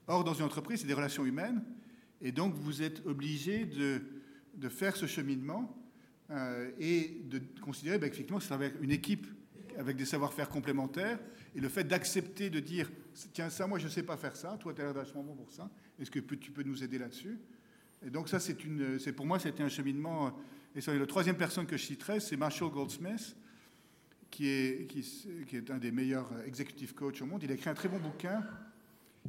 [0.08, 1.64] Or, dans une entreprise, c'est des relations humaines,
[2.22, 4.02] et donc vous êtes obligé de,
[4.70, 5.74] faire ce cheminement
[6.32, 9.26] euh, et de considérer ben, effectivement c'est avec une équipe
[9.78, 11.20] avec des savoir-faire complémentaires,
[11.56, 12.90] et le fait d'accepter de dire,
[13.34, 15.36] tiens, ça, moi, je ne sais pas faire ça, toi, tu as l'air vachement bon
[15.36, 17.40] pour ça, est-ce que tu peux nous aider là-dessus?
[18.06, 20.38] Et donc ça, c'est une, pour moi, c'était un cheminement.
[20.76, 23.36] Et la troisième personne que je citerai, c'est Marshall Goldsmith,
[24.30, 27.44] qui est, qui, est un des meilleurs executive coachs au monde.
[27.44, 28.44] Il a écrit un très bon bouquin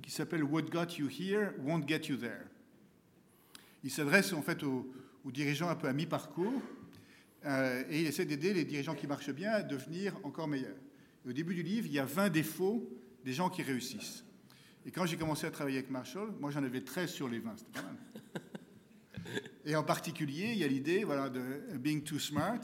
[0.03, 2.45] qui s'appelle What Got You Here Won't Get You There.
[3.83, 4.93] Il s'adresse en fait aux,
[5.25, 6.63] dirigeants un peu à mi-parcours
[7.47, 10.77] euh, et il essaie d'aider les dirigeants qui marchent bien à devenir encore meilleurs.
[11.27, 12.89] au début du livre, il y a 20 défauts
[13.25, 14.25] des gens qui réussissent.
[14.87, 17.55] Et quand j'ai commencé à travailler avec Marshall, moi j'en avais 13 sur les 20,
[17.57, 17.97] c'était pas mal.
[19.65, 21.41] Et en particulier, il y a l'idée voilà, de
[21.77, 22.61] being too smart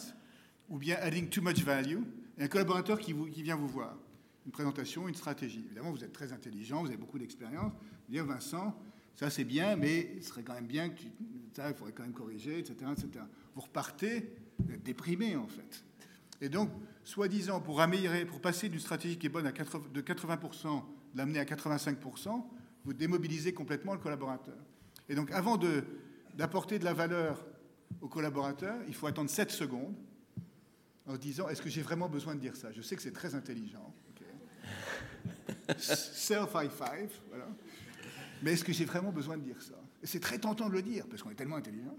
[0.68, 2.00] ou bien adding too much value
[2.38, 3.96] et un collaborateur qui, vous, qui, vient vous voir.
[4.44, 5.62] Une présentation, une stratégie.
[5.66, 7.72] Évidemment, vous êtes très intelligent, vous avez beaucoup d'expérience.
[8.08, 8.78] Dire, Vincent,
[9.14, 11.06] ça c'est bien, mais il serait quand même bien que tu,
[11.54, 13.24] ça, il faudrait quand même corriger, etc., etc.
[13.54, 15.84] Vous repartez déprimé, en fait.
[16.40, 16.70] Et donc,
[17.04, 20.82] soi-disant, pour améliorer, pour passer d'une stratégie qui est bonne à 80, de 80%,
[21.14, 22.44] l'amener à 85%,
[22.84, 24.57] vous démobilisez complètement le collaborateur.
[25.09, 25.59] Et donc, avant
[26.34, 27.44] d'apporter de, la valeur
[28.00, 29.94] au collaborateur, il faut attendre 7 secondes
[31.07, 32.72] en disant est-ce que j'ai vraiment besoin de dire ça?
[32.72, 33.94] Je sais que c'est très intelligent.
[35.78, 37.48] Self high five, voilà.
[38.42, 39.74] Mais est-ce que j'ai vraiment besoin de dire ça?
[40.02, 41.96] C'est très tentant de le dire parce qu'on est tellement intelligent.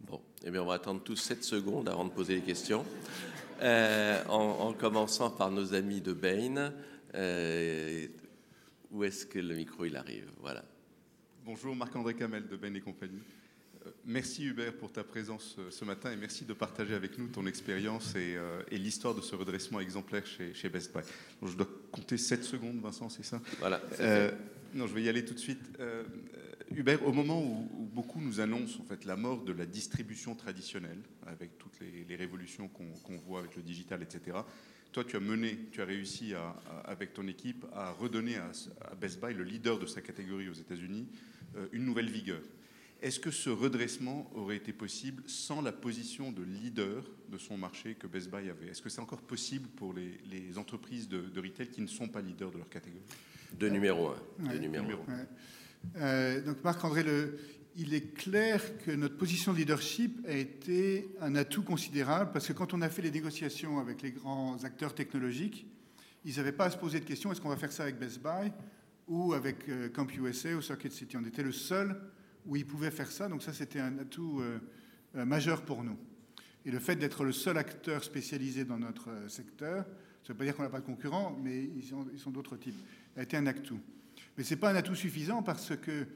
[0.00, 2.84] Bon, eh bien, on va attendre tous 7 secondes avant de poser les questions.
[3.62, 6.72] Euh, en, commençant par nos amis de Bain.
[7.14, 8.06] Euh,
[8.90, 10.28] où est-ce que le micro il arrive?
[10.40, 10.64] Voilà.
[11.44, 13.22] Bonjour, Marc-André Camel de Bain et compagnie.
[14.04, 17.46] Merci Hubert pour ta présence euh, ce matin et merci de partager avec nous ton
[17.46, 21.02] expérience et, euh, l'histoire de ce redressement exemplaire chez, Best Buy.
[21.42, 23.40] je dois compter 7 secondes, Vincent, c'est ça?
[23.58, 23.80] Voilà.
[24.00, 24.30] Euh,
[24.74, 25.60] non, je vais y aller tout de suite.
[26.74, 31.02] Hubert, au moment où, beaucoup nous annoncent en fait la mort de la distribution traditionnelle,
[31.26, 34.38] avec toutes les, révolutions qu'on voit avec le digital, etc.
[34.92, 36.32] Toi, tu as mené, tu as réussi
[36.84, 38.50] avec ton équipe à redonner à,
[38.90, 41.06] à, Best Buy, le leader de sa catégorie aux États-Unis,
[41.72, 42.40] une nouvelle vigueur.
[43.02, 47.96] Est-ce que ce redressement aurait été possible sans la position de leader de son marché
[47.96, 48.68] que Best Buy avait?
[48.68, 52.52] Est-ce que c'est encore possible pour les, entreprises de, retail qui ne sont pas leaders
[52.52, 53.02] de leur catégorie?
[53.58, 54.52] De numéro un.
[54.52, 55.04] De numéro,
[55.96, 57.04] euh, donc Marc-André,
[57.76, 62.52] il est clair que notre position de leadership a été un atout considérable parce que
[62.52, 65.66] quand on a fait les négociations avec les grands acteurs technologiques,
[66.24, 68.22] ils n'avaient pas à se poser de questions est-ce qu'on va faire ça avec Best
[68.22, 68.52] Buy
[69.08, 71.16] ou avec euh, CompUSA ou Circuit City?
[71.16, 71.96] On était le seul
[72.46, 73.28] où ils pouvaient faire ça.
[73.28, 75.96] Donc ça, c'était un atout euh, majeur pour nous.
[76.64, 79.84] Et le fait d'être le seul acteur spécialisé dans notre secteur,
[80.22, 82.30] ça ne veut pas dire qu'on n'a pas de concurrents, mais ils sont, ils sont
[82.30, 82.78] d'autres types,
[83.16, 83.80] a été un atout.
[84.36, 86.06] Mais ce n'est pas un atout suffisant parce que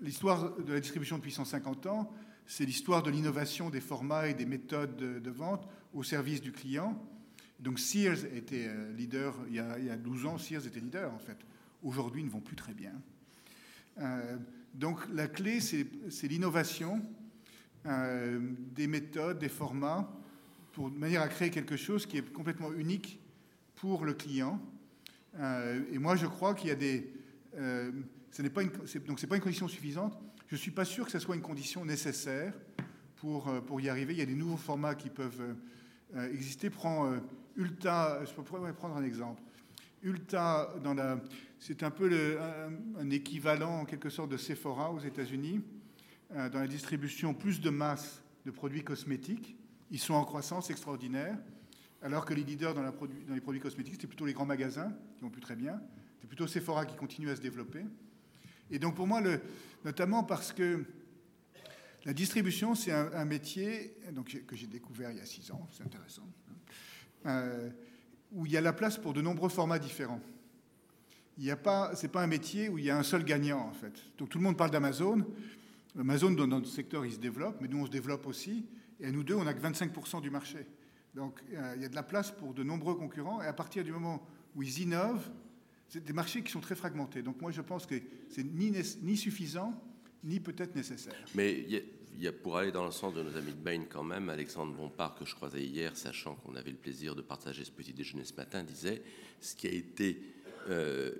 [0.00, 2.12] l'histoire de la distribution depuis 150 ans,
[2.46, 7.00] c'est l'histoire de l'innovation des formats et des méthodes de, vente au service du client.
[7.60, 10.80] Donc Sears était euh, leader il y, a, il y a 12 ans, Sears était
[10.80, 11.38] leader en fait.
[11.82, 12.92] Aujourd'hui, ils ne vont plus très bien.
[13.98, 14.36] Euh,
[14.74, 15.86] donc la clé, c'est
[16.26, 17.00] l'innovation
[17.86, 18.40] euh,
[18.74, 20.10] des méthodes, des formats,
[20.72, 23.20] pour, de manière à créer quelque chose qui est complètement unique
[23.76, 24.60] pour le client.
[25.38, 27.13] et moi, je crois qu'il y a des...
[27.56, 28.70] ce n'est pas une,
[29.06, 30.18] donc condition suffisante.
[30.48, 32.52] Je ne suis pas sûr que ce soit une condition nécessaire
[33.16, 34.12] pour, euh, pour y arriver.
[34.12, 35.54] Il y a des nouveaux formats qui peuvent euh,
[36.16, 36.68] euh, exister.
[36.68, 37.12] Prends
[37.56, 39.42] Ulta, je pourrais prendre un exemple.
[40.02, 40.68] Ulta,
[41.58, 42.38] c'est un peu
[42.98, 45.62] un, équivalent en quelque sorte de Sephora aux États-Unis,
[46.30, 49.56] dans la distribution plus de masse de produits cosmétiques.
[49.90, 51.38] Ils sont en croissance extraordinaire,
[52.02, 55.22] alors que les leaders dans, dans les produits cosmétiques, c'est plutôt les grands magasins qui
[55.22, 55.80] vont plus très bien.
[56.24, 57.84] C'est plutôt Sephora qui continue à se développer.
[58.70, 59.20] Et donc pour moi,
[59.84, 60.82] notamment parce que
[62.06, 63.94] la distribution, c'est un, métier
[64.46, 66.54] que j'ai découvert il y a six ans, c'est intéressant, hein,
[67.26, 67.70] euh,
[68.32, 70.22] où il y a la place pour de nombreux formats différents.
[71.36, 73.74] Il n'est pas, c'est pas un métier où il y a un seul gagnant, en
[73.74, 73.92] fait.
[74.16, 75.26] Donc tout le monde parle d'Amazon.
[75.98, 78.64] Amazon, dans notre secteur, il se développe, mais nous, on se développe aussi.
[78.98, 80.66] Et à nous deux, on n'a que 25% du marché.
[81.14, 83.42] Donc euh, il y a de la place pour de nombreux concurrents.
[83.42, 85.30] Et à partir du moment où ils innovent,
[85.94, 87.22] c'est des marchés qui sont très fragmentés.
[87.22, 87.94] Donc moi, je pense que
[88.28, 88.72] c'est ni,
[89.02, 89.72] ni suffisant,
[90.24, 91.14] ni peut-être nécessaire.
[91.36, 91.84] Mais il
[92.20, 94.72] y, a, pour aller dans le sens de nos amis de Bain quand même, Alexandre
[94.72, 98.24] Bompard, que je croisais hier, sachant qu'on avait le plaisir de partager ce petit déjeuner
[98.24, 99.02] ce matin, disait
[99.40, 100.20] ce qui a été
[100.68, 101.12] euh,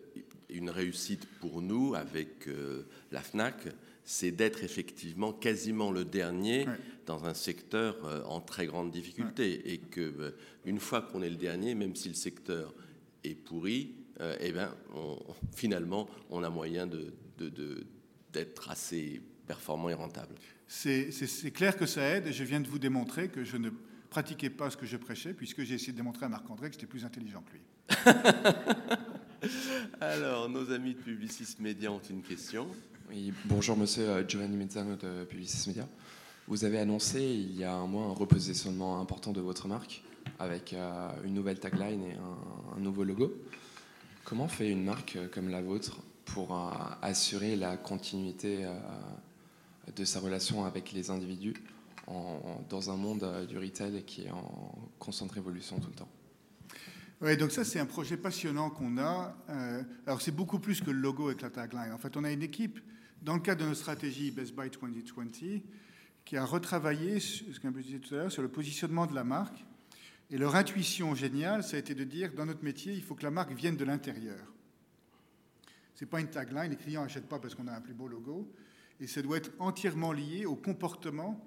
[0.48, 3.68] une réussite pour nous avec euh, la FNAC,
[4.02, 6.66] c'est d'être effectivement quasiment le dernier
[7.06, 9.72] dans un secteur euh, en très grande difficulté.
[9.72, 12.74] Et que une fois qu'on est le dernier, même si le secteur
[13.22, 14.74] est pourri, euh, eh bien,
[15.54, 16.88] finalement, on a moyen
[18.32, 20.34] d'être assez performant et rentable.
[20.66, 23.70] C'est clair que ça aide, et je viens de vous démontrer que je ne
[24.10, 26.86] pratiquais pas ce que je prêchais, puisque j'ai essayé de démontrer à Marc-André que j'étais
[26.86, 27.62] plus intelligent que lui.
[30.00, 32.68] Alors, nos amis de Publicis Media ont une question.
[33.10, 35.86] Oui, bonjour monsieur euh, Giovanni Mezzano de Publicis Media.
[36.46, 40.02] Vous avez annoncé il y a un mois un repositionnement important de votre marque
[40.38, 42.14] avec euh, une nouvelle tagline et
[42.76, 43.34] un nouveau logo.
[44.24, 46.70] Comment fait une marque euh, comme la vôtre pour euh,
[47.02, 48.72] assurer la continuité euh,
[49.94, 51.54] de sa relation avec les individus
[52.68, 56.08] dans un monde du retail qui est en constante révolution tout le temps?
[57.22, 59.34] Oui, donc ça c'est un projet passionnant qu'on a.
[60.06, 61.92] alors c'est beaucoup plus que le logo et la tagline.
[61.94, 62.78] En fait, on a une équipe
[63.22, 65.62] dans le cadre de notre stratégie Best Buy 2020
[66.26, 69.64] qui a retravaillé, ce qu'on disait tout à l'heure, sur le positionnement de la marque
[70.34, 73.22] et leur intuition géniale, ça a été de dire, dans notre métier, il faut que
[73.22, 74.52] la marque vienne de l'intérieur.
[75.94, 78.08] Ce n'est pas une tagline, les clients n'achètent pas parce qu'on a un plus beau
[78.08, 78.52] logo,
[78.98, 81.40] et ça doit être entièrement lié au comportement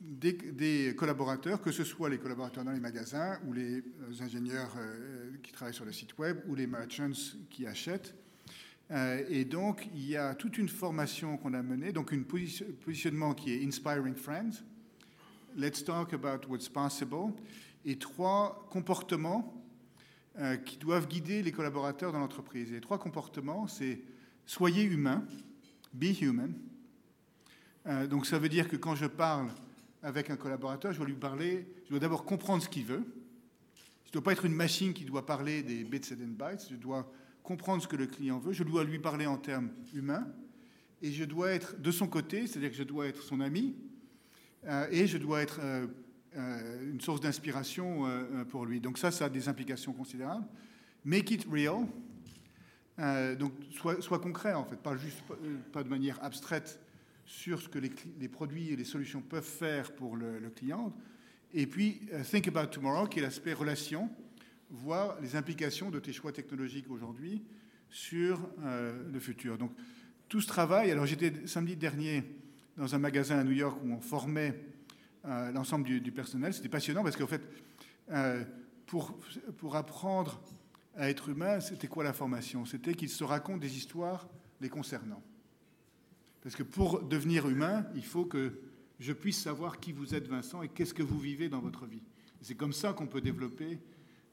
[0.00, 3.82] des, collaborateurs, que ce soit les collaborateurs dans les magasins ou les
[4.20, 8.14] ingénieurs euh, qui travaillent sur le site web ou les merchants qui achètent.
[8.92, 13.34] Euh, et donc, il y a toute une formation qu'on a menée, donc un positionnement
[13.34, 14.62] qui est Inspiring Friends,
[15.56, 17.32] Let's talk about what's possible.
[17.86, 19.64] Et trois comportements
[20.38, 22.70] euh, qui doivent guider les collaborateurs dans l'entreprise.
[22.70, 24.02] Les trois comportements, c'est
[24.44, 25.24] soyez humain,
[25.94, 26.52] be human.
[27.86, 29.48] Euh, donc ça veut dire que quand je parle
[30.02, 33.04] avec un collaborateur, je dois lui parler, je dois d'abord comprendre ce qu'il veut.
[34.04, 36.76] Je ne dois pas être une machine qui doit parler des bits and bytes, je
[36.76, 37.10] dois
[37.42, 40.26] comprendre ce que le client veut, je dois lui parler en termes humains,
[41.00, 43.74] et je dois être de son côté, c'est-à-dire que je dois être son ami,
[44.90, 45.86] et je dois être euh,
[46.36, 48.04] euh, une source d'inspiration
[48.50, 48.80] pour lui.
[48.80, 50.46] Donc ça, ça a des implications considérables.
[51.04, 51.86] Make it real.
[53.38, 56.80] donc soit, concret en fait, pas de manière abstraite
[57.24, 60.92] sur ce que les, produits et les solutions peuvent faire pour le, client.
[61.54, 62.00] Et puis
[62.30, 64.10] think about tomorrow, qui est l'aspect relation,
[64.70, 67.44] voir les implications de tes choix technologiques aujourd'hui
[67.88, 69.58] sur le futur.
[69.58, 69.72] Donc
[70.28, 70.90] tout ce travail.
[70.90, 72.24] Alors j'étais samedi dernier
[72.76, 74.60] dans un magasin à New York où on formait
[75.24, 76.52] euh, l'ensemble du, personnel.
[76.54, 77.42] C'était passionnant parce qu'en fait,
[78.10, 78.44] euh,
[78.86, 79.18] pour,
[79.56, 80.40] pour apprendre
[80.94, 82.64] à être humain, c'était quoi la formation?
[82.64, 84.28] C'était qu'ils se racontent des histoires
[84.60, 85.22] les concernant.
[86.42, 88.60] Parce que pour devenir humain, il faut que
[89.00, 92.02] je puisse savoir qui vous êtes, Vincent, et qu'est-ce que vous vivez dans votre vie.
[92.40, 93.80] C'est comme ça qu'on peut développer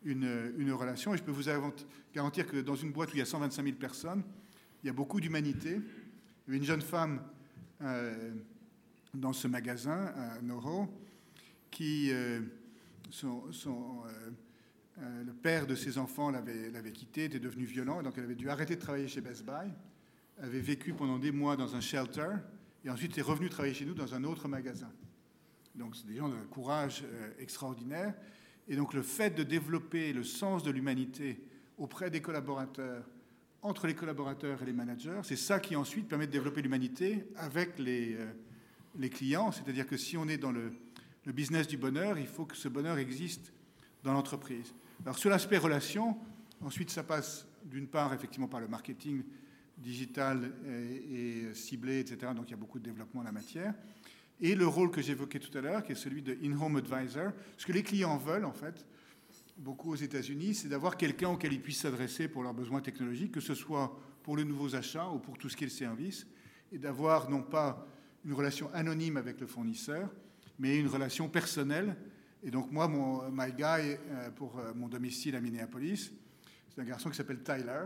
[0.04, 1.14] une, une, relation.
[1.14, 1.50] Et je peux vous
[2.14, 4.24] garantir que dans une boîte où il y a 125 000 personnes,
[4.84, 5.82] il y a beaucoup d'humanité.
[6.48, 7.22] Une jeune femme
[9.14, 10.88] dans ce magasin à Noro
[11.74, 12.42] qui euh,
[13.10, 13.44] son,
[15.00, 18.36] euh, le père de ses enfants l'avait, quitté, était devenu violent, et donc elle avait
[18.36, 19.72] dû arrêter de travailler chez Best Buy,
[20.40, 22.30] avait vécu pendant des mois dans un shelter,
[22.86, 24.92] et ensuite est revenue travailler chez nous dans un autre magasin.
[25.74, 28.14] Donc c'est des gens d'un courage euh, extraordinaire.
[28.68, 31.44] Et donc le fait de développer le sens de l'humanité
[31.78, 33.04] auprès des collaborateurs,
[33.64, 37.80] entre les collaborateurs et les managers, c'est ça qui ensuite permet de développer l'humanité avec
[37.80, 39.52] les, euh, clients.
[39.52, 40.74] C'est-à-dire que si on est dans le,
[41.26, 43.54] le business du bonheur, il faut que ce bonheur existe
[44.04, 44.74] dans l'entreprise.
[45.06, 46.18] Alors sur l'aspect relation,
[46.62, 49.24] ensuite ça passe d'une part effectivement par le marketing
[49.78, 52.34] digital et, et ciblé, etc.
[52.36, 53.74] Donc il y a beaucoup de développement en la matière.
[54.42, 57.32] Et le rôle que j'évoquais tout à l'heure, qui est celui de in-home advisor.
[57.58, 58.86] Ce que les clients veulent, en fait,
[59.58, 63.42] beaucoup aux États-Unis, c'est d'avoir quelqu'un auquel ils puissent s'adresser pour leurs besoins technologiques, que
[63.42, 66.26] ce soit pour les nouveaux achats ou pour tout ce qui est le service,
[66.72, 67.88] et d'avoir non pas
[68.26, 70.10] une relation anonyme avec le fournisseur,
[70.60, 71.96] mais une relation personnelle.
[72.44, 76.12] Et donc moi, mon my guy euh, pour euh, mon domicile à Minneapolis,
[76.70, 77.86] c'est un garçon qui s'appelle Tyler.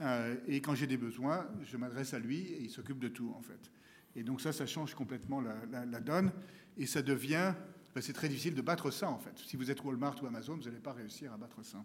[0.00, 3.32] Euh, et quand j'ai des besoins, je m'adresse à lui et il s'occupe de tout
[3.36, 3.70] en fait.
[4.16, 6.32] Et donc ça, ça change complètement la, donne
[6.76, 7.54] et ça devient,
[7.94, 9.32] ben, c'est très difficile de battre ça en fait.
[9.46, 11.84] Si vous êtes Walmart ou Amazon, vous n'allez pas réussir à battre ça.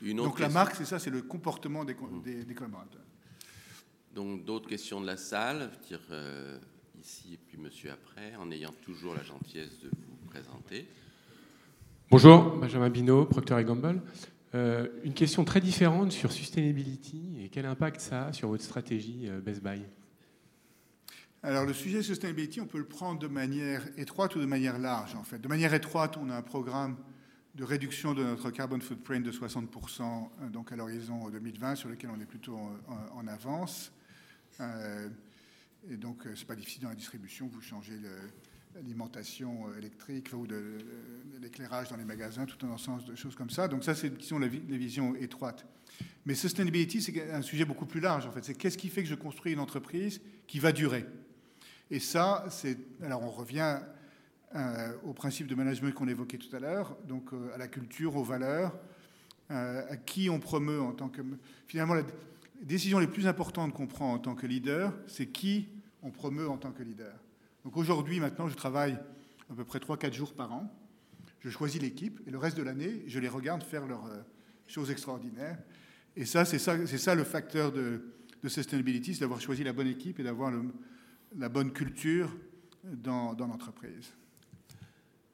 [0.00, 3.02] Une autre Donc la marque, c'est ça, c'est le comportement des, co- des- des collaborateurs.
[4.14, 6.58] Donc d'autres questions de la salle, je veux dire euh,
[7.00, 10.86] ici et puis monsieur après, en ayant toujours la gentillesse de vous présenter.
[12.10, 14.02] Bonjour, Benjamin Binot, Procter Gamble.
[14.54, 19.28] Euh, une question très différente sur sustainability et quel impact ça a sur votre stratégie
[19.28, 19.80] euh, Best Buy?
[21.44, 25.16] Alors le sujet sustainability, on peut le prendre de manière étroite ou de manière large
[25.16, 25.40] en fait.
[25.40, 26.96] De manière étroite, on a un programme
[27.56, 32.10] de réduction de notre carbon footprint de 60% euh, donc à l'horizon 2020 sur lequel
[32.10, 32.56] on est plutôt
[33.16, 33.92] en, avance.
[34.60, 35.08] Euh,
[35.90, 37.98] et donc euh, c'est pas difficile dans la distribution, vous changez
[38.76, 40.78] l'alimentation euh, électrique ou de,
[41.40, 43.66] l'éclairage dans les magasins, tout un ensemble de choses comme ça.
[43.66, 45.66] Donc ça, c'est disons, la vi- les visions étroites.
[46.24, 48.44] Mais sustainability, c'est un sujet beaucoup plus large en fait.
[48.44, 51.04] C'est qu'est-ce qui fait que je construis une entreprise qui va durer?
[51.92, 52.78] Et ça, c'est.
[53.02, 53.78] Alors, on revient
[54.54, 58.16] euh, au principe de management qu'on évoquait tout à l'heure, donc euh, à la culture,
[58.16, 58.74] aux valeurs,
[59.50, 61.20] euh, à qui on promeut en tant que.
[61.66, 62.00] Finalement, la
[62.60, 65.68] les décisions les plus importantes qu'on prend en tant que leader, c'est qui
[66.02, 67.12] on promeut en tant que leader.
[67.62, 68.96] Donc aujourd'hui, maintenant, je travaille
[69.50, 70.72] à peu près 3-4 jours par an.
[71.40, 74.08] Je choisis l'équipe et le reste de l'année, je les regarde faire leurs
[74.66, 75.58] choses extraordinaires.
[76.16, 79.88] Et ça, c'est ça, ça le facteur de, de sustainability, c'est d'avoir choisi la bonne
[79.88, 80.62] équipe et d'avoir le,
[81.36, 82.30] la bonne culture
[82.84, 84.12] dans, dans l'entreprise.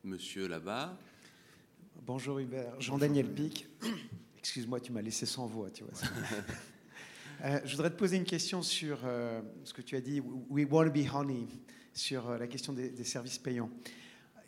[0.04, 0.96] Monsieur là-bas,
[2.06, 3.68] Bonjour Hubert, Jean-Daniel Pic.
[4.38, 5.92] Excuse-moi, tu m'as laissé sans voix, tu vois.
[7.44, 10.20] Euh, je voudrais te poser une question sur euh, ce que tu as dit,
[10.50, 11.46] We want to be honey,
[11.92, 13.70] sur euh, la question des, des services payants.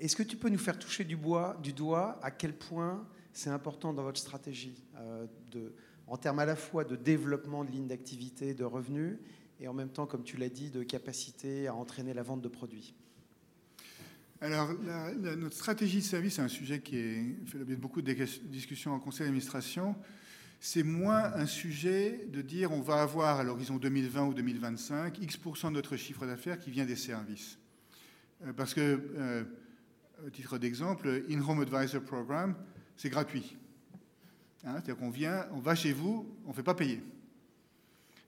[0.01, 3.51] Est-ce que tu peux nous faire toucher du, bois, du doigt à quel point c'est
[3.51, 5.73] important dans votre stratégie, euh, de,
[6.09, 9.19] en termes à la fois de développement de lignes d'activité, de revenus,
[9.61, 12.49] et en même temps, comme tu l'as dit, de capacité à entraîner la vente de
[12.49, 12.95] produits
[14.41, 14.73] Alors,
[15.37, 16.95] notre stratégie de service, c'est un sujet qui
[17.47, 19.95] fait l'objet de beaucoup de dis- discussions en conseil d'administration.
[20.61, 25.69] C'est moins un sujet de dire on va avoir à l'horizon 2020 ou 2025 X%
[25.69, 27.59] de notre chiffre d'affaires qui vient des services.
[28.47, 29.45] Euh, parce que, euh,
[30.27, 32.55] au titre d'exemple, In-Home Advisor Program,
[32.97, 33.57] c'est gratuit.
[34.65, 37.03] Hein, C'est-à-dire qu'on vient, on va chez vous, on ne fait pas payer.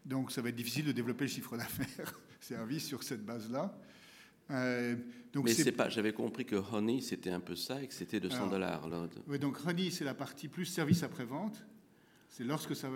[0.05, 3.77] Donc ça va être difficile de développer le chiffre d'affaires service sur cette base-là.
[4.51, 4.97] Euh,
[5.33, 5.89] donc mais c'est- pas.
[5.89, 8.51] J'avais compris que Honey c'était un peu ça et que c'était 200 Alors,
[8.89, 9.09] dollars.
[9.29, 11.65] Oui, donc Honey, c'est la partie plus service après-vente.
[12.29, 12.89] C'est lorsque, ça,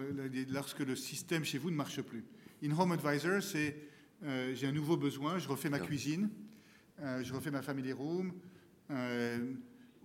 [0.49, 2.25] lorsque le système chez vous ne marche plus.
[2.65, 3.77] In-Home Advisor, c'est
[4.25, 6.31] euh, j'ai un nouveau besoin, je refais ma cuisine,
[7.01, 8.33] euh, je refais ma family room,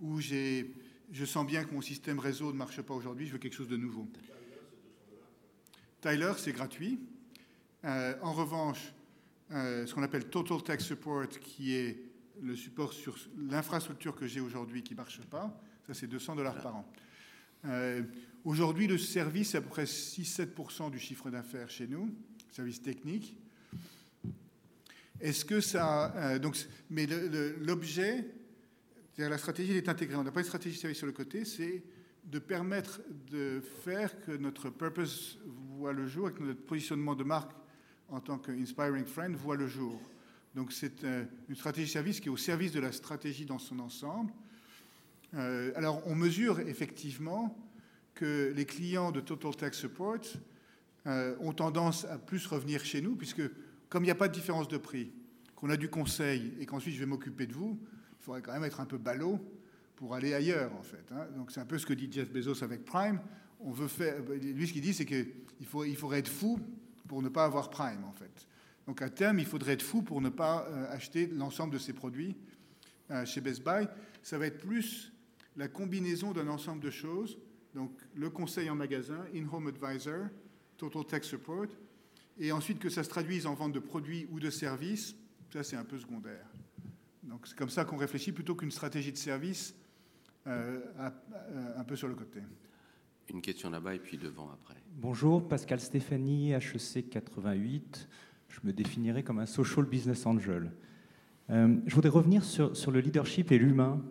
[0.02, 0.74] ou j'ai,
[1.12, 3.68] je sens bien que mon système réseau ne marche pas aujourd'hui, je veux quelque chose
[3.68, 4.06] de nouveau.
[6.02, 6.98] Tyler, c'est gratuit.
[7.84, 8.92] Euh, en revanche,
[9.52, 12.02] euh, ce qu'on appelle Total Tech Support, qui est
[12.42, 16.60] le support sur l'infrastructure que j'ai aujourd'hui qui ne marche pas, ça c'est 200 dollars
[16.60, 16.92] par an.
[17.66, 18.02] Euh,
[18.44, 22.12] aujourd'hui, le service est à peu près 6-7% du chiffre d'affaires chez nous,
[22.50, 23.36] service technique.
[25.20, 26.36] Est-ce que ça.
[26.40, 26.56] donc,
[26.90, 27.06] mais
[27.60, 28.26] l'objet,
[29.14, 30.16] c'est-à-dire la stratégie, elle est intégrée.
[30.16, 31.84] On n'a pas une stratégie de service sur le côté, c'est
[32.24, 33.00] de permettre
[33.30, 35.38] de faire que notre purpose
[35.76, 37.52] voit le jour et que notre positionnement de marque
[38.08, 40.00] en tant qu'inspiring friend voit le jour.
[40.54, 43.78] Donc c'est euh, une stratégie service qui est au service de la stratégie dans son
[43.78, 44.32] ensemble.
[45.34, 47.56] Euh, alors on mesure effectivement
[48.14, 50.20] que les clients de Total Tech Support
[51.06, 53.42] euh, ont tendance à plus revenir chez nous, puisque
[53.88, 55.10] comme il n'y a pas de différence de prix,
[55.56, 57.78] qu'on a du conseil et qu'ensuite je vais m'occuper de vous,
[58.20, 59.40] il faudrait quand même être un peu ballot
[60.02, 61.04] pour aller ailleurs, en fait.
[61.12, 61.28] hein.
[61.36, 63.20] Donc c'est un peu ce que dit Jeff Bezos avec Prime.
[63.60, 66.58] On veut faire, lui, ce qu'il dit, c'est qu'il faut, il faudrait être fou
[67.06, 68.48] pour ne pas avoir Prime, en fait.
[68.88, 71.92] Donc à terme, il faudrait être fou pour ne pas euh, acheter l'ensemble de ces
[71.92, 72.34] produits
[73.12, 73.86] euh, chez Best Buy.
[74.24, 75.12] Ça va être plus
[75.54, 77.38] la combinaison d'un ensemble de choses.
[77.72, 80.26] Donc le conseil en magasin, in-home advisor,
[80.78, 81.68] total tech support,
[82.40, 85.14] et ensuite que ça se traduise en vente de produits ou de services,
[85.52, 86.48] ça c'est un peu secondaire.
[87.22, 89.76] Donc c'est comme ça qu'on réfléchit plutôt qu'une stratégie de service
[90.46, 92.40] un peu sur le côté.
[93.32, 94.74] Une question là-bas et puis devant après.
[94.96, 98.08] Bonjour, Pascal Stéphanie, HEC 88.
[98.48, 100.72] Je me définirais comme un social business angel.
[101.50, 104.02] Euh, je voudrais revenir sur, sur le leadership et l'humain.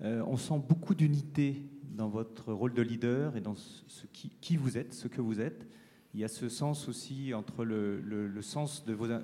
[0.00, 4.30] Euh, on sent beaucoup d'unité dans votre rôle de leader et dans ce, ce qui,
[4.40, 5.66] qui vous êtes, ce que vous êtes.
[6.14, 9.18] Il y a ce sens aussi entre le, le- le sens de, vos, de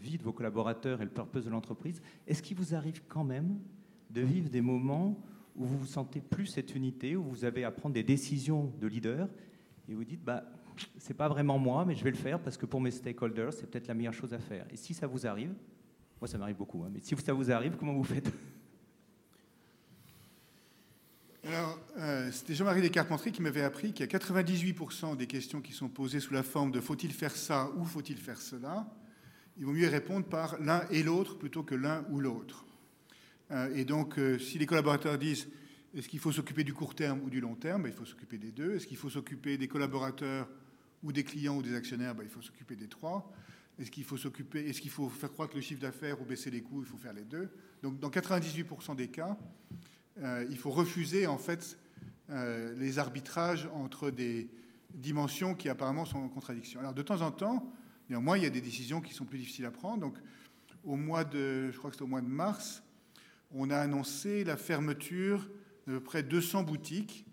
[0.00, 2.00] vie de vos collaborateurs et le purpose de l'entreprise.
[2.26, 3.58] Est-ce qu'il vous arrive quand même
[4.10, 5.18] de vivre des moments
[5.56, 8.86] où vous vous sentez plus cette unité, où vous avez à prendre des décisions de
[8.86, 9.28] leader
[9.88, 10.44] et vous dites, bah,
[10.98, 13.70] c'est pas vraiment moi, mais je vais le faire parce que pour mes stakeholders, c'est
[13.70, 14.66] peut-être la meilleure chose à faire.
[14.70, 15.54] Et si ça vous arrive,
[16.20, 18.30] moi ça m'arrive beaucoup, hein, mais si ça vous arrive, comment vous faites?
[21.46, 25.72] Alors, euh, c'était Jean-Marie Descarpentries qui m'avait appris qu'il y a 98% des questions qui
[25.72, 28.92] sont posées sous la forme de faut-il faire ça ou faut-il faire cela,
[29.56, 32.65] il vaut mieux répondre par l'un et l'autre plutôt que l'un ou l'autre.
[33.50, 35.48] Euh, et donc, euh, si les collaborateurs disent
[35.94, 38.38] est-ce qu'il faut s'occuper du court terme ou du long terme, ben, il faut s'occuper
[38.38, 38.74] des deux.
[38.74, 40.48] Est-ce qu'il faut s'occuper des collaborateurs
[41.02, 43.32] ou des clients ou des actionnaires, ben, il faut s'occuper des trois.
[43.78, 46.62] Est-ce qu'il faut s'occuper, est-ce qu'il faut faire croître le chiffre d'affaires ou baisser les
[46.62, 47.48] coûts Il faut faire les deux.
[47.82, 49.36] Donc, dans 98% des cas,
[50.18, 51.78] euh, il faut refuser en fait
[52.28, 54.50] les arbitrages entre des
[54.92, 56.80] dimensions qui apparemment sont en contradiction.
[56.80, 57.72] Alors de temps en temps,
[58.10, 60.00] néanmoins, il y a des décisions qui sont plus difficiles à prendre.
[60.00, 60.16] Donc
[60.82, 62.82] au mois de, je crois que c'était au mois de mars,
[63.52, 65.48] on a annoncé la fermeture
[65.86, 67.26] de près de 200 boutiques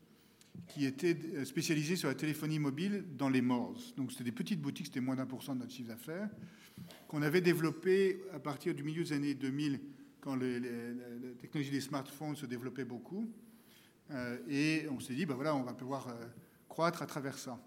[0.68, 3.76] qui étaient euh, spécialisées sur la téléphonie mobile dans les malls.
[3.98, 6.30] Donc c'était des petites boutiques, c'était moins d'un pour cent de notre chiffre d'affaires,
[7.08, 9.80] qu'on avait développé à partir du milieu des années 2000
[10.22, 10.68] quand les- la
[11.42, 13.30] technologie des smartphones se développait beaucoup.
[14.12, 16.14] Euh, et on s'est dit, ben voilà, on va pouvoir euh,
[16.70, 17.60] croître à travers ça.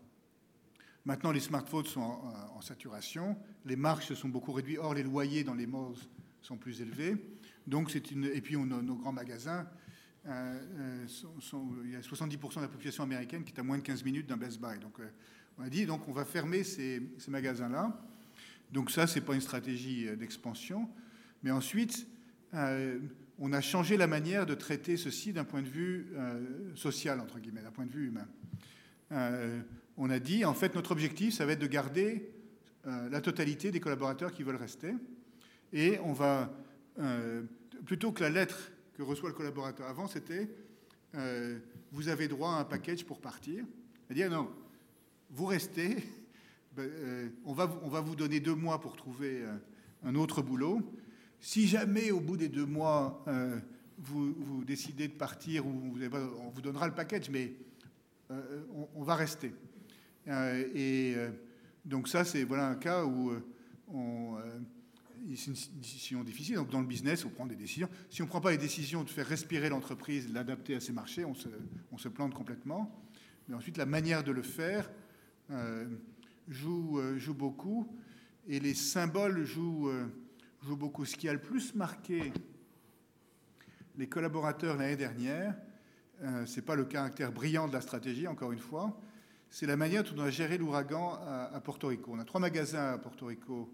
[1.04, 5.02] Maintenant, les smartphones sont en, en saturation, les marges se sont beaucoup réduites, or les
[5.02, 5.94] loyers dans les malls
[6.42, 7.16] sont plus élevés.
[7.66, 9.66] Donc c'est une, et puis on a nos grands magasins.
[10.26, 11.06] euh, euh,
[11.84, 14.26] il y a 70% de la population américaine qui est à moins de 15 minutes
[14.26, 14.78] d'un Best Buy.
[14.78, 15.08] Donc euh,
[15.58, 17.98] on a dit, donc on va fermer ces, magasins-là.
[18.72, 20.88] Donc ça, c'est pas une stratégie d'expansion.
[21.42, 22.06] Mais ensuite,
[22.52, 26.08] on a changé la manière de traiter ceci d'un point de vue
[26.74, 28.26] social, entre guillemets, d'un point de vue humain.
[29.96, 32.28] On a dit, en fait, notre objectif, ça va être de garder
[32.84, 34.92] la totalité des collaborateurs qui veulent rester.
[35.72, 36.52] Et on va,
[36.98, 37.42] euh,
[37.84, 40.48] plutôt que la lettre que reçoit le collaborateur avant, c'était
[41.14, 41.58] euh,
[41.92, 43.64] vous avez droit à un package pour partir.
[44.06, 44.50] C'est-à-dire, non,
[45.30, 45.96] vous restez,
[46.76, 49.44] ben, euh, on, va, vous- donner deux mois pour trouver
[50.04, 50.80] un autre boulot.
[51.40, 53.24] Si jamais au bout des deux mois,
[53.98, 57.52] vous, décidez de partir, on vous donnera le package, mais
[58.30, 59.52] on, on va rester.
[60.74, 61.14] Et
[61.84, 63.32] donc ça, c'est voilà un cas où
[63.88, 64.36] on,
[65.34, 66.56] c'est une décision difficile.
[66.56, 67.88] Donc dans le business, on prend des décisions.
[68.10, 70.92] Si on ne prend pas les décisions de faire respirer l'entreprise, de l'adapter à ses
[70.92, 72.94] marchés, on se, plante complètement.
[73.48, 74.90] Mais ensuite, la manière de le faire
[75.50, 75.86] euh,
[76.48, 77.88] joue, euh, joue beaucoup.
[78.46, 80.06] Et les symboles jouent, euh,
[80.62, 81.04] jouent beaucoup.
[81.04, 82.32] Ce qui a le plus marqué
[83.96, 85.56] les collaborateurs l'année dernière,
[86.20, 88.98] ce n'est pas le caractère brillant de la stratégie, encore une fois,
[89.48, 92.12] c'est la manière dont on a géré l'ouragan à Porto Rico.
[92.14, 93.72] On a trois magasins à Porto Rico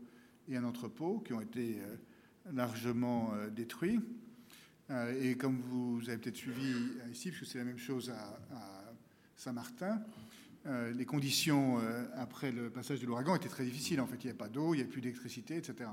[0.49, 1.97] et un entrepôt qui ont été euh,
[2.53, 4.01] largement euh, détruits.
[4.91, 6.75] Euh, et comme vous avez peut-être suivi
[7.11, 8.39] ici, parce que c'est la même chose à,
[9.37, 10.01] Saint-Martin,
[10.95, 11.81] les conditions
[12.15, 14.01] après le passage de l'ouragan étaient très difficiles.
[14.01, 15.91] En fait, il n'y avait pas d'eau, il n'y avait plus d'électricité, etc.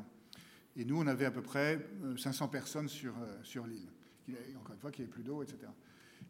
[0.76, 3.89] Et nous, on avait à peu près euh, 500 personnes sur, sur l'île.
[4.60, 5.58] Encore une fois, qu'il n'y avait plus d'eau, etc.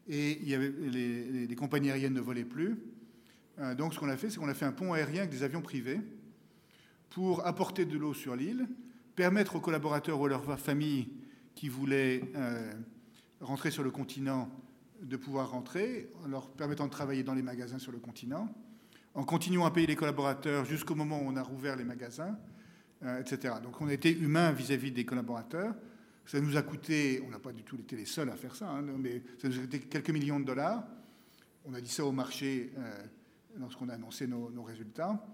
[0.08, 2.78] Et il y avait, les, compagnies aériennes ne volaient plus.
[3.76, 5.60] Donc, ce qu'on a fait, c'est qu'on a fait un pont aérien avec des avions
[5.60, 6.00] privés
[7.10, 8.68] pour apporter de l'eau sur l'île,
[9.16, 11.08] permettre aux collaborateurs ou à leurs familles
[11.54, 12.72] qui voulaient euh,
[13.40, 14.48] rentrer sur le continent
[15.02, 18.48] de pouvoir rentrer, en leur permettant de travailler dans les magasins sur le continent,
[19.14, 22.38] en continuant à payer les collaborateurs jusqu'au moment où on a rouvert les magasins,
[23.02, 23.54] euh, etc.
[23.62, 25.74] Donc on a été humain vis-à-vis des collaborateurs.
[26.26, 28.70] Ça nous a coûté, on n'a pas du tout été les seuls à faire ça,
[28.70, 30.84] hein, mais ça nous a coûté quelques millions de dollars.
[31.64, 33.02] On a dit ça au marché euh,
[33.58, 35.26] lorsqu'on a annoncé nos, résultats.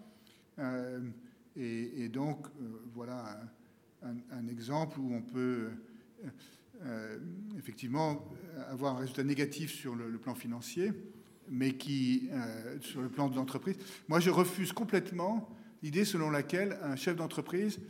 [1.57, 3.41] Et, donc, euh, voilà
[4.03, 5.71] un, exemple où on peut...
[6.25, 6.29] euh,
[6.85, 7.19] euh,
[7.57, 8.31] effectivement
[8.69, 10.93] avoir un résultat négatif sur le, plan financier,
[11.49, 12.29] mais qui,
[12.83, 13.77] sur le plan de l'entreprise,
[14.09, 15.49] moi je refuse complètement
[15.83, 17.81] l'idée selon laquelle un chef d'entreprise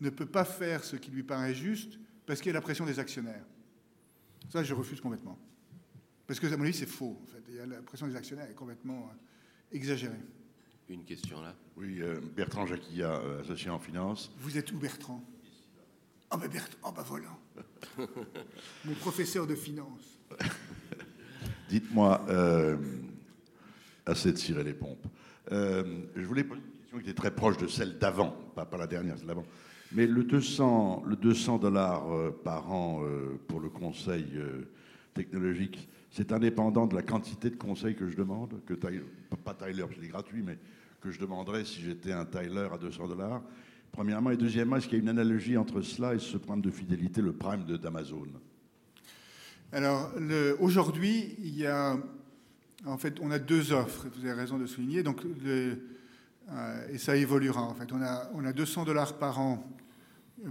[0.00, 2.86] ne peut pas faire ce qui lui paraît juste parce qu'il y a la pression
[2.86, 3.44] des actionnaires.
[4.48, 5.36] Ça, je refuse complètement.
[6.26, 7.20] Parce que, à mon avis, c'est faux.
[7.20, 7.66] En fait.
[7.66, 9.10] La pression des actionnaires est complètement
[9.72, 10.20] exagérée.
[10.88, 11.54] Une question là.
[11.76, 14.30] Oui, euh, Bertrand Jacquilla, euh, associé en finance.
[14.38, 15.22] Vous êtes où, Bertrand?
[16.30, 17.28] Ah, ben Bertrand, oh, ben voilà.
[18.84, 20.18] Mon professeur de finance.
[21.68, 22.76] Dites-moi, euh,
[24.04, 25.06] assez de cirer les pompes.
[25.50, 28.76] Euh, je voulais poser une question qui était très proche de celle d'avant, pas, pas
[28.76, 29.46] la dernière, celle d'avant.
[29.92, 34.68] Mais le 200, le 200 dollars euh, par an euh, pour le conseil euh,
[35.14, 39.04] technologique, c'est indépendant de la quantité de conseils que je demande, que Tyler-
[39.44, 40.58] pas Tyler, parce qu'il est gratuit, mais
[41.02, 43.42] que je demanderais si j'étais un Tyler à 200 dollars.
[43.92, 46.70] Premièrement, et deuxièmement, est-ce qu'il y a une analogie entre cela et ce programme de
[46.70, 48.28] fidélité, le Prime d'Amazon?
[49.72, 50.10] Alors,
[50.58, 51.98] aujourd'hui, il y a,
[52.86, 54.06] en fait, on a deux offres.
[54.16, 55.02] Vous avez raison de souligner.
[55.02, 55.74] Donc, euh,
[56.90, 57.60] et ça évoluera.
[57.60, 59.70] En fait, on a, on a 200 dollars par an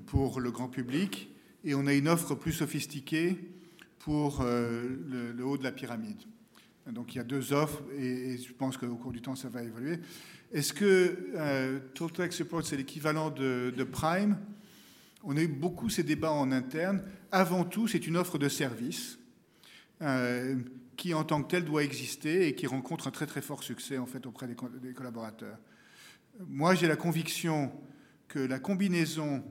[0.06, 3.55] pour le grand public et on a une offre plus sophistiquée
[4.06, 6.22] pour euh, le, haut de la pyramide.
[6.86, 9.64] Donc, il y a deux offres et, je pense qu'au cours du temps, ça va
[9.64, 9.98] évoluer.
[10.54, 14.38] Est-ce que Total Tech Support, c'est l'équivalent de, Prime?
[15.24, 17.02] On a eu beaucoup ces débats en interne.
[17.32, 19.18] Avant tout, c'est une offre de service
[20.04, 20.56] euh,
[20.98, 23.98] qui, en tant que telle, doit exister et qui rencontre un très très fort succès
[23.98, 25.58] en fait auprès des, des collaborateurs.
[26.48, 27.72] Moi, j'ai la conviction
[28.28, 29.44] que la combinaison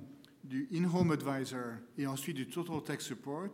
[0.44, 3.50] du in-home advisor et ensuite du total tech support,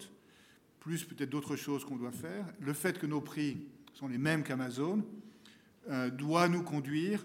[0.80, 4.42] plus peut-être d'autres choses qu'on doit faire, le fait que nos prix sont les mêmes
[4.42, 5.04] qu'Amazon,
[5.88, 7.24] euh, doit nous conduire,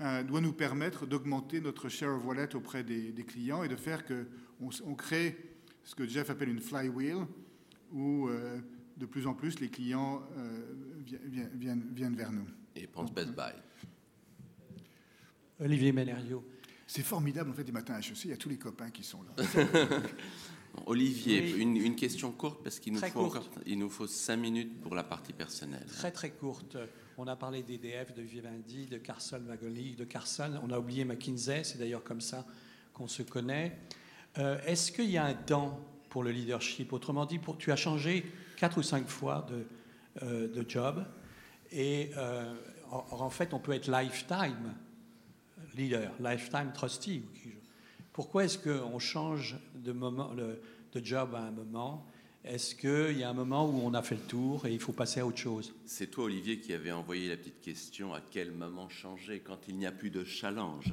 [0.00, 3.76] euh, doit nous permettre d'augmenter notre share of wallet auprès des, des clients et de
[3.76, 4.26] faire que
[4.60, 5.36] on, crée
[5.84, 7.26] ce que Jeff appelle une flywheel,
[7.92, 8.58] où euh,
[8.96, 10.74] de plus en plus les clients euh,
[11.04, 12.46] vi- vi- viennent, viennent vers nous.
[12.76, 13.52] Et pense Best Buy.
[15.60, 16.44] Olivier Ménériot.
[16.86, 19.02] C'est formidable, en fait, des matins à HEC, il y a tous les copains qui
[19.02, 19.44] sont là.
[20.86, 21.60] Olivier, Oui.
[21.62, 23.36] une, une question courte parce qu'il nous, faut courte.
[23.38, 25.84] encore- il nous faut cinq minutes pour la partie personnelle.
[25.86, 26.76] Très très courte.
[27.18, 30.52] On a parlé d'EDF, de Vivendi, de Carson Wagonie, de Carson.
[30.62, 32.46] On a oublié McKinsey, c'est d'ailleurs comme ça
[32.94, 33.76] qu'on se connaît.
[34.38, 36.92] Euh, Est-ce qu'il y a un temps pour le leadership?
[36.92, 38.24] Autrement dit, pour, tu as changé
[38.56, 39.66] quatre ou cinq fois de,
[40.22, 41.04] euh, de job.
[41.72, 42.54] Et euh,
[42.90, 44.74] en, en fait, on peut être lifetime
[45.74, 47.22] leader, lifetime trustee.
[47.46, 47.48] ou
[48.12, 50.60] Pourquoi est-ce qu'on change de, moment, le-
[50.92, 52.06] de job à un moment?
[52.44, 54.92] Est-ce qu'il y a un moment où on a fait le tour et il faut
[54.92, 55.74] passer à autre chose?
[55.84, 59.76] C'est toi, Olivier, qui avait envoyé la petite question à quel moment changer quand il
[59.76, 60.92] n'y a plus de challenge?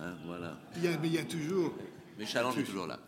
[0.00, 0.58] Hein, Voilà.
[0.76, 1.74] Il y a, mais il y a toujours,
[2.18, 2.98] Mais challenge est toujours là.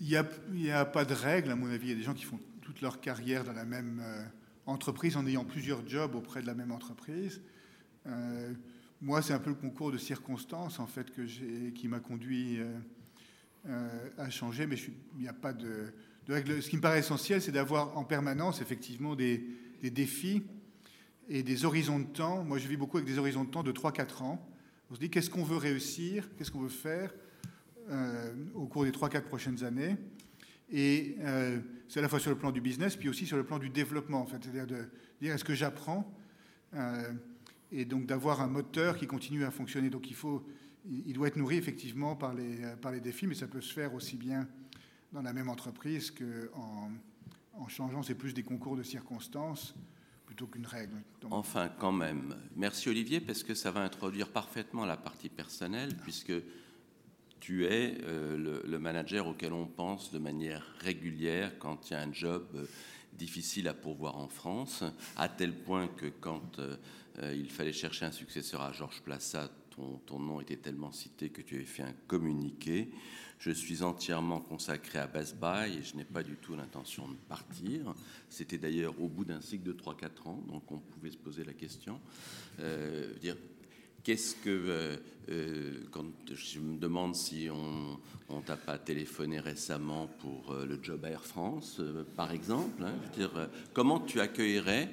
[0.00, 1.88] il y a, a pas de règle, à mon avis.
[1.88, 4.22] Il y a des gens qui font toute leur carrière dans la même euh,
[4.66, 7.40] entreprise en ayant plusieurs jobs auprès de la même entreprise.
[8.06, 8.52] Euh,
[9.02, 11.22] moi, c'est un peu le concours de circonstances en fait que
[11.70, 12.78] qui m'a conduit euh,
[13.66, 14.76] euh, à changer, mais
[15.16, 15.92] il n'y a pas de,
[16.28, 16.62] règle.
[16.62, 19.42] Ce qui me paraît essentiel, c'est d'avoir en permanence effectivement des,
[19.82, 20.42] défis
[21.30, 22.44] et des horizons de temps.
[22.44, 24.46] Moi, je vis beaucoup avec des horizons de temps de 3-4 ans.
[24.90, 27.14] On se dit qu'est-ce qu'on veut réussir, qu'est-ce qu'on veut faire
[27.88, 29.96] euh, au cours des 3-4 prochaines années?
[30.72, 31.16] Et
[31.88, 33.70] c'est à la fois sur le plan du business, puis aussi sur le plan du
[33.70, 34.36] développement, en fait.
[34.40, 34.84] C'est-à-dire de
[35.20, 36.14] dire est-ce que j'apprends
[37.72, 39.90] et donc d'avoir un moteur qui continue à fonctionner.
[39.90, 40.44] Donc il faut,
[40.88, 44.48] il doit être nourri effectivement par les, défis, mais ça peut se faire aussi bien
[45.12, 46.90] dans la même entreprise qu'en
[47.54, 48.02] en changeant.
[48.02, 49.74] C'est plus des concours de circonstances
[50.26, 51.02] plutôt qu'une règle.
[51.30, 52.36] Enfin, quand même.
[52.54, 56.32] Merci Olivier, parce que ça va introduire parfaitement la partie personnelle, puisque
[57.40, 62.00] tu es euh, le, manager auquel on pense de manière régulière quand il y a
[62.00, 62.66] un job euh,
[63.14, 64.84] difficile à pourvoir en France,
[65.16, 66.76] à tel point que quand euh,
[67.22, 71.42] il fallait chercher un successeur à Georges Plassat, ton, ton nom était tellement cité que
[71.42, 72.90] tu avais fait un communiqué.
[73.40, 77.16] Je suis entièrement consacré à Best Buy et je n'ai pas du tout l'intention de
[77.26, 77.94] partir.
[78.28, 81.54] C'était d'ailleurs au bout d'un cycle de 3-4 ans, donc on pouvait se poser la
[81.54, 81.98] question.
[82.58, 83.36] Euh, dire,
[84.02, 84.96] Qu'est-ce que, euh,
[85.28, 87.98] euh, quand je me demande si on,
[88.30, 91.82] on t'a pas téléphoné récemment pour euh, le job Air France,
[92.16, 94.88] par exemple, hein, dire, comment tu accueillerais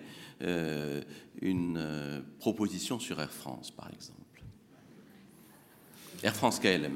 [1.42, 4.44] une proposition sur Air France, par exemple?
[6.22, 6.94] Air France KLM.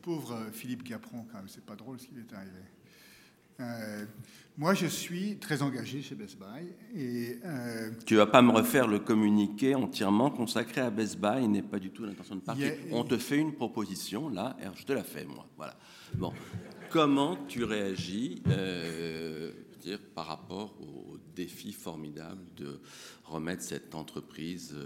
[0.00, 2.60] pauvre Philippe Capron, quand même, c'est pas drôle ce est arrivé.
[3.60, 4.04] Euh,
[4.58, 6.66] moi, je suis très engagé chez Best Buy.
[7.00, 11.50] Et, euh, Tu vas pas me refaire le communiqué entièrement consacré à Best Buy, il
[11.50, 12.68] n'est pas du tout l'intention de partir.
[12.72, 15.46] A- On te fait une proposition, là, et je te la fais, moi.
[15.56, 15.74] Voilà.
[16.14, 16.32] Bon.
[16.90, 19.50] Comment tu réagis euh,
[19.80, 22.78] dire, par rapport au défi formidable de
[23.24, 24.76] remettre cette entreprise,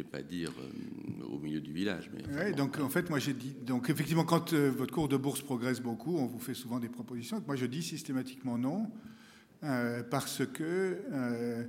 [0.00, 2.34] je ne vais pas dire euh, au milieu du village, mais.
[2.34, 3.54] Ouais, donc en fait, moi j'ai dit.
[3.62, 6.88] Donc effectivement, quand euh, votre cours de bourse progresse beaucoup, on vous fait souvent des
[6.88, 7.42] propositions.
[7.46, 8.90] Moi je dis systématiquement non,
[9.62, 11.68] euh, parce que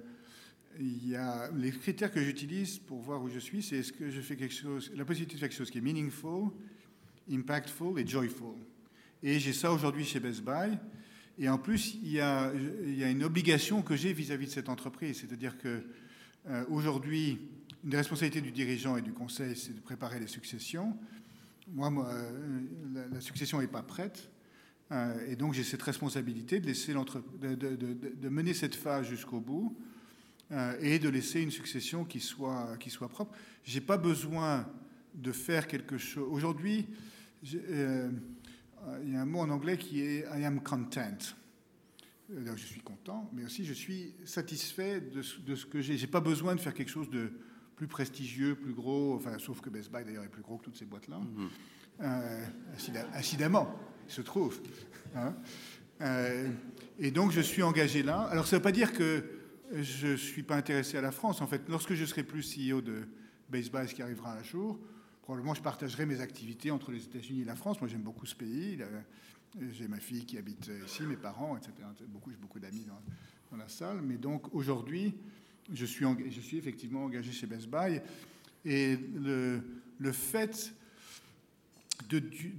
[0.79, 4.09] il y a les critères que j'utilise pour voir où je suis, c'est est-ce que
[4.09, 6.51] je fais quelque chose, la possibilité de faire quelque chose qui est meaningful,
[7.29, 8.55] impactful et joyful.
[9.21, 10.77] Et j'ai ça aujourd'hui chez Best Buy.
[11.38, 12.53] Et en plus, il y a,
[12.84, 15.84] il y a une obligation que j'ai vis-à-vis de cette entreprise, c'est-à-dire que
[16.69, 17.38] aujourd'hui,
[17.84, 20.97] une des responsabilités du dirigeant et du conseil, c'est de préparer les successions.
[21.67, 22.61] Moi, euh,
[23.11, 24.29] la, succession n'est pas prête.
[24.91, 29.75] Euh, et donc, j'ai cette responsabilité de, laisser de, de- mener cette phase jusqu'au bout
[30.51, 32.77] euh, et de laisser une succession qui soit,
[33.09, 33.34] propre.
[33.63, 34.67] Je n'ai pas besoin
[35.15, 36.27] de faire quelque chose.
[36.29, 36.88] Aujourd'hui,
[37.43, 38.11] il
[39.05, 41.17] y a un mot en anglais qui est I am content.
[42.29, 45.97] Je suis content, mais aussi je suis satisfait de de ce que j'ai.
[45.97, 47.34] J'ai pas besoin de faire quelque chose de
[47.82, 50.77] plus prestigieux, plus gros, enfin, sauf que Best Buy d'ailleurs est plus gros que toutes
[50.77, 51.19] ces boîtes-là.
[52.01, 52.45] Euh,
[52.77, 53.73] incida- incidemment,
[54.07, 54.61] il se trouve.
[55.15, 55.34] hein.
[56.01, 56.47] Euh,
[56.99, 58.21] et donc je suis engagé là.
[58.29, 59.23] Alors ça ne veut pas dire que
[59.73, 61.41] je ne suis pas intéressé à la France.
[61.41, 63.01] En fait, lorsque je serai plus CEO de
[63.49, 64.79] Best Buy, ce qui arrivera un jour,
[65.23, 67.82] probablement je partagerai mes activités entre les États-Unis et la France.
[67.82, 68.77] Moi j'aime beaucoup ce pays.
[69.71, 71.73] J'ai ma fille qui habite ici, mes parents, etc.
[72.09, 73.01] Beaucoup, j'ai beaucoup d'amis dans,
[73.49, 74.01] dans la salle.
[74.03, 75.15] Mais donc aujourd'hui,
[75.74, 78.01] je suis, effectivement engagé chez Best Buy.
[78.65, 79.61] Et le,
[80.11, 80.74] fait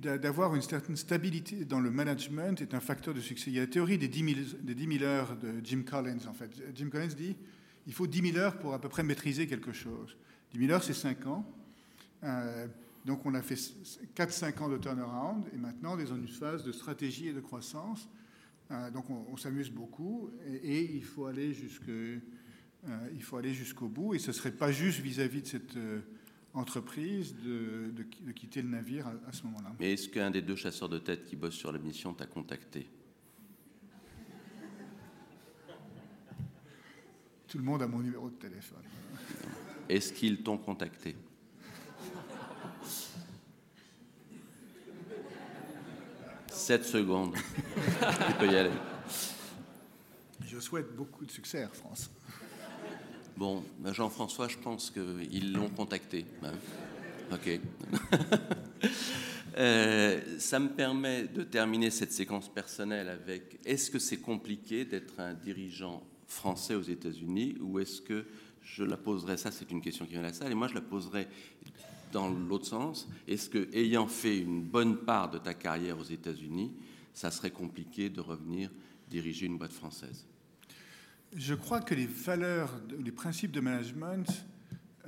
[0.00, 3.50] d'avoir une certaine stabilité dans le management est un facteur de succès.
[3.50, 6.26] Il y a la théorie des 10 000, des 10 000 heures de Jim Collins,
[6.28, 6.50] en fait.
[6.74, 7.36] Jim Collins dit
[7.86, 10.16] il faut 10 000 heures pour à peu près maîtriser quelque chose.
[10.52, 11.44] 10 000 heures, c'est 5 ans.
[12.24, 12.66] Euh,
[13.04, 13.58] donc on a fait
[14.16, 17.40] 4-5 ans de turnaround et maintenant on est dans une phase de stratégie et de
[17.40, 18.08] croissance.
[18.70, 21.90] Euh, donc on, s'amuse beaucoup et, et il faut aller jusque,
[23.14, 26.00] il faut aller jusqu'au bout et ce serait pas juste vis-à-vis de cette euh,
[26.54, 29.72] entreprise de, de qui- de quitter le navire à, à ce moment-là.
[29.78, 32.88] Mais est-ce qu'un des deux chasseurs de tête qui bossent sur la mission t'a contacté?
[37.48, 38.82] Tout le monde a mon numéro de téléphone.
[39.88, 41.14] Est-ce qu'ils t'ont contacté?
[46.48, 47.34] Sept secondes.
[47.34, 48.70] tu peux y aller.
[50.46, 52.10] Je souhaite beaucoup de succès Air France.
[53.36, 56.24] Bon, ben Jean-François, je pense qu'ils l'ont contacté.
[56.42, 56.52] hein.
[57.32, 57.60] Ok.
[59.58, 65.20] Euh, ça me permet de terminer cette séquence personnelle avec est-ce que c'est compliqué d'être
[65.20, 68.24] un dirigeant français aux États-Unis ou est-ce que
[68.62, 70.74] je la poserai ça c'est une question qui vient de la salle et moi je
[70.74, 71.28] la poserai
[72.12, 76.72] dans l'autre sens est-ce que ayant fait une bonne part de ta carrière aux États-Unis
[77.12, 78.70] ça serait compliqué de revenir
[79.10, 80.24] diriger une boîte française?
[81.34, 84.44] Je crois que les valeurs, les principes de management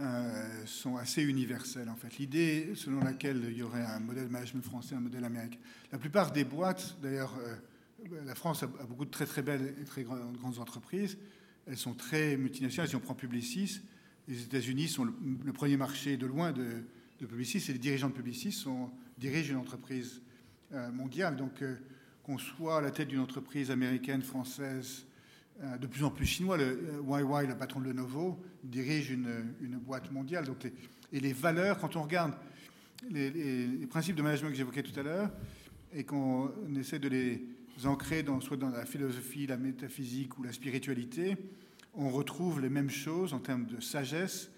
[0.00, 2.16] euh, sont assez universels en fait.
[2.16, 5.58] L'idée selon laquelle il y aurait un modèle de management français, un modèle américain.
[5.92, 9.84] La plupart des boîtes, d'ailleurs, euh, la France a, beaucoup de très très belles et
[9.84, 11.18] très grandes, entreprises.
[11.66, 12.88] Elles sont très multinationales.
[12.88, 13.82] Si on prend Publicis,
[14.26, 16.84] les États-Unis sont le, premier marché de loin de,
[17.18, 18.66] Publicis et les dirigeants de Publicis
[19.18, 20.22] dirigent une entreprise
[20.72, 21.36] euh, mondiale.
[21.36, 21.62] Donc
[22.22, 25.06] qu'on soit à la tête d'une entreprise américaine, française,
[25.60, 26.56] de plus en plus chinois.
[26.56, 30.46] Le euh, YY, le patron de Lenovo, dirige une, boîte mondiale.
[30.46, 30.66] Donc
[31.12, 32.32] et les valeurs, quand on regarde
[33.10, 35.30] les, principes de management que j'évoquais tout à l'heure,
[35.92, 37.46] et qu'on essaie de les
[37.84, 41.36] ancrer soit dans la philosophie, la métaphysique ou la spiritualité,
[41.94, 44.50] on retrouve les mêmes choses en termes de sagesse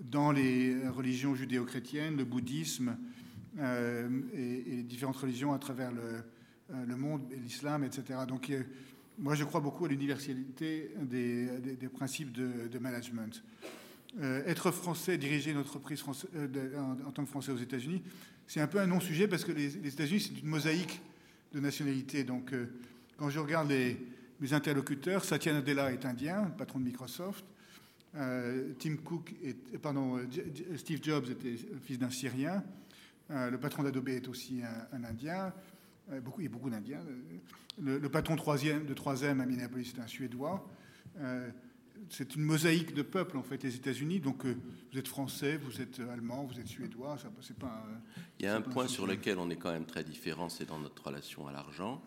[0.00, 2.96] dans les religions judéo-chrétiennes, le bouddhisme
[3.58, 6.22] euh, et, les différentes religions à travers le,
[6.70, 8.20] euh, le monde, l'islam, etc.
[8.26, 8.62] Donc, euh,
[9.18, 11.48] moi, je crois beaucoup à l'universalité des,
[11.92, 13.42] principes de, management.
[14.20, 16.02] Euh, être français, diriger une entreprise
[16.34, 18.02] euh, en, tant que français aux États-Unis,
[18.46, 21.02] c'est un peu un non-sujet parce que les, États-Unis, c'est une mosaïque
[21.52, 22.24] de nationalités.
[22.24, 22.66] Donc, euh,
[23.18, 23.70] quand je regarde
[24.40, 27.44] mes interlocuteurs, Satya Nadella est indien, patron de Microsoft.
[28.78, 29.34] Tim Cook,
[29.82, 30.18] pardon,
[30.76, 32.64] Steve Jobs était fils d'un Syrien.
[33.28, 34.62] Le patron d'Adobe est aussi
[34.92, 35.52] un Indien.
[36.10, 37.00] Euh, beaucoup, il y a beaucoup d'Indiens.
[37.80, 40.66] Le, le patron troisième, de 3M à Minneapolis est un Suédois.
[41.18, 41.50] Euh,
[42.10, 44.20] c'est une mosaïque de peuples, en fait, les États-Unis.
[44.20, 44.54] Donc, euh,
[44.92, 47.18] vous êtes français, vous êtes allemand, vous êtes suédois.
[47.18, 48.00] Ça, c'est pas un-
[48.38, 50.64] Il y a c'est un point sur lequel on est quand même très différent, c'est
[50.66, 52.00] dans notre relation à l'argent.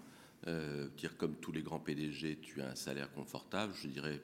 [0.48, 4.22] Euh, dire comme tous les grands PDG, tu as un salaire confortable, je dirais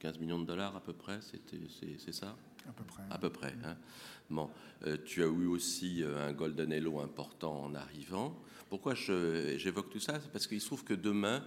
[0.00, 2.36] 15 millions de dollars à peu près, c'est ça?
[2.68, 3.02] À peu près.
[3.10, 3.54] À peu près.
[3.64, 3.76] Hein.
[4.30, 4.48] Bon,
[4.86, 8.36] euh, tu as eu aussi euh, un Golden Hello important en arrivant.
[8.70, 10.18] Pourquoi j'évoque tout ça?
[10.20, 11.44] C'est parce qu'il se trouve que demain,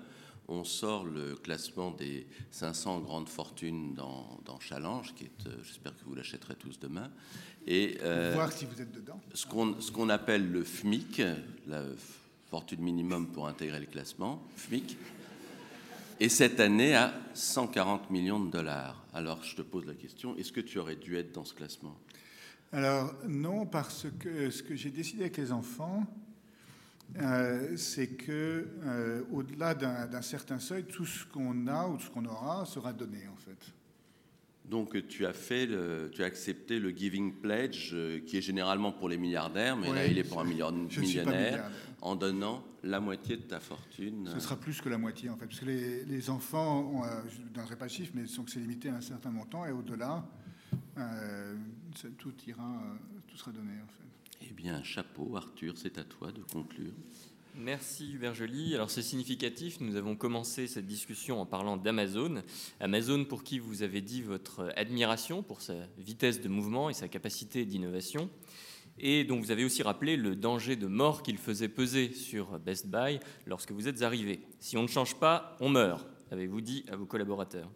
[0.47, 6.15] on sort le classement des 500 grandes fortunes dans, Challenge, qui est, j'espère que vous
[6.15, 7.11] l'achèterez tous demain.
[7.65, 7.97] Et
[8.33, 9.19] voir si vous êtes dedans.
[9.33, 9.45] Ce
[9.91, 11.21] qu'on appelle le FMIC,
[11.67, 11.83] la
[12.49, 14.97] fortune minimum pour intégrer le classement, FMIC,
[16.19, 19.03] et cette année à 140 millions de dollars.
[19.13, 21.97] Alors je te pose la question, est-ce que tu aurais dû être dans ce classement?
[22.73, 26.05] Alors non, parce que ce que j'ai décidé avec les enfants,
[27.19, 32.09] euh, c'est que euh, au-delà d'un certain seuil, tout ce qu'on a ou tout ce
[32.09, 33.73] qu'on aura sera donné en fait.
[34.69, 35.69] Donc tu as fait,
[36.11, 40.05] tu as accepté le Giving Pledge, euh, qui est généralement pour les milliardaires, mais là
[40.05, 41.71] il est pour un millionnaire,
[42.01, 44.29] en donnant la moitié de ta fortune.
[44.33, 47.47] Ce sera plus que la moitié en fait, parce que les, enfants, euh, je ne
[47.47, 50.27] donnerai pas le chiffre, mais que c'est limité à un certain montant, et au-delà,
[52.17, 52.81] tout ira,
[53.27, 54.47] tout sera donné en fait.
[54.49, 56.93] Eh bien, chapeau, Arthur, c'est à toi de conclure.
[57.59, 58.75] Merci Hubert Joly.
[58.75, 62.43] Alors c'est significatif, nous avons commencé cette discussion en parlant d'Amazon.
[62.79, 67.07] Amazon pour qui vous avez dit votre admiration pour sa vitesse de mouvement et sa
[67.07, 68.29] capacité d'innovation.
[68.99, 72.87] Et dont vous avez aussi rappelé le danger de mort qu'il faisait peser sur Best
[72.87, 74.39] Buy lorsque vous êtes arrivé.
[74.59, 77.69] Si on ne change pas, on meurt, avez-vous dit à vos collaborateurs?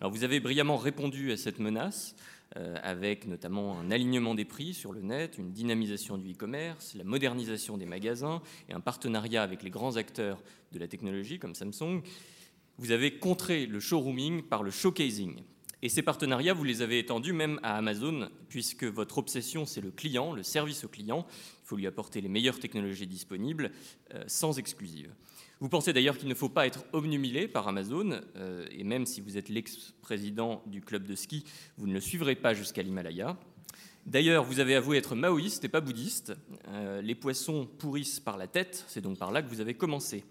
[0.00, 2.14] Alors vous avez brillamment répondu à cette menace
[2.56, 7.04] euh, avec notamment un alignement des prix sur le net, une dynamisation du e-commerce, la
[7.04, 10.42] modernisation des magasins et un partenariat avec les grands acteurs
[10.72, 12.02] de la technologie comme Samsung.
[12.78, 15.42] Vous avez contré le showrooming par le showcasing.
[15.84, 19.90] Et ces partenariats, vous les avez étendus même à Amazon, puisque votre obsession, c'est le
[19.90, 21.26] client, le service au client.
[21.64, 23.72] Il faut lui apporter les meilleures technologies disponibles,
[24.14, 25.12] euh, sans exclusive.
[25.62, 29.20] Vous pensez d'ailleurs qu'il ne faut pas être obnubilé par Amazon, euh, et même si
[29.20, 31.44] vous êtes l'ex-président du club de ski,
[31.76, 33.36] vous ne le suivrez pas jusqu'à l'Himalaya.
[34.04, 36.32] D'ailleurs, vous avez avoué être maoïste et pas bouddhiste.
[36.66, 40.24] Euh, les poissons pourrissent par la tête, c'est donc par là que vous avez commencé.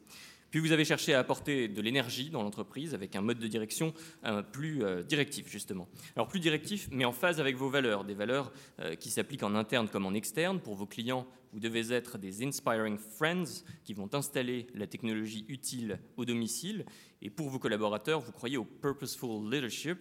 [0.51, 3.93] Puis vous avez cherché à apporter de l'énergie dans l'entreprise avec un mode de direction
[4.25, 5.87] euh, plus euh, directif, justement.
[6.15, 8.51] Alors plus directif, mais en phase avec vos valeurs, des valeurs
[8.81, 10.59] euh, qui s'appliquent en interne comme en externe.
[10.59, 15.99] Pour vos clients, vous devez être des inspiring friends qui vont installer la technologie utile
[16.17, 16.85] au domicile.
[17.21, 19.99] Et pour vos collaborateurs, vous croyez au purposeful leadership.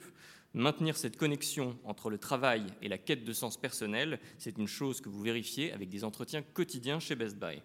[0.52, 5.00] Maintenir cette connexion entre le travail et la quête de sens personnel, c'est une chose
[5.00, 7.62] que vous vérifiez avec des entretiens quotidiens chez Best Buy.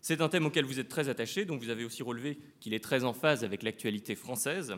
[0.00, 2.82] C'est un thème auquel vous êtes très attaché, donc vous avez aussi relevé qu'il est
[2.82, 4.76] très en phase avec l'actualité française.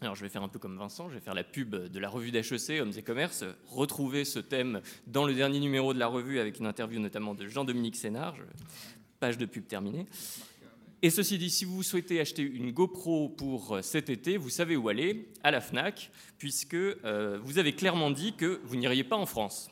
[0.00, 2.08] Alors je vais faire un peu comme Vincent, je vais faire la pub de la
[2.08, 6.38] revue d'HEC, Hommes et Commerce, retrouver ce thème dans le dernier numéro de la revue
[6.38, 8.36] avec une interview notamment de Jean-Dominique Sénard,
[9.18, 10.06] page de pub terminée.
[11.00, 14.88] Et ceci dit, si vous souhaitez acheter une GoPro pour cet été, vous savez où
[14.88, 19.26] aller, à la FNAC, puisque euh, vous avez clairement dit que vous n'iriez pas en
[19.26, 19.70] France.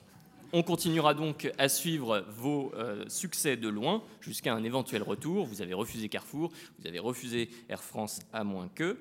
[0.52, 5.44] On continuera donc à suivre vos euh, succès de loin jusqu'à un éventuel retour.
[5.46, 8.98] Vous avez refusé Carrefour, vous avez refusé Air France à moins que.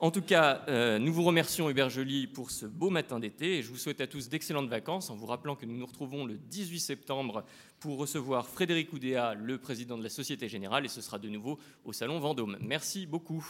[0.00, 3.62] En tout cas, euh, nous vous remercions Hubert Joly pour ce beau matin d'été et
[3.62, 6.36] je vous souhaite à tous d'excellentes vacances en vous rappelant que nous nous retrouvons le
[6.36, 7.44] 18 septembre
[7.80, 11.58] pour recevoir Frédéric Oudéa, le président de la Société Générale, et ce sera de nouveau
[11.84, 12.58] au Salon Vendôme.
[12.60, 13.44] Merci beaucoup.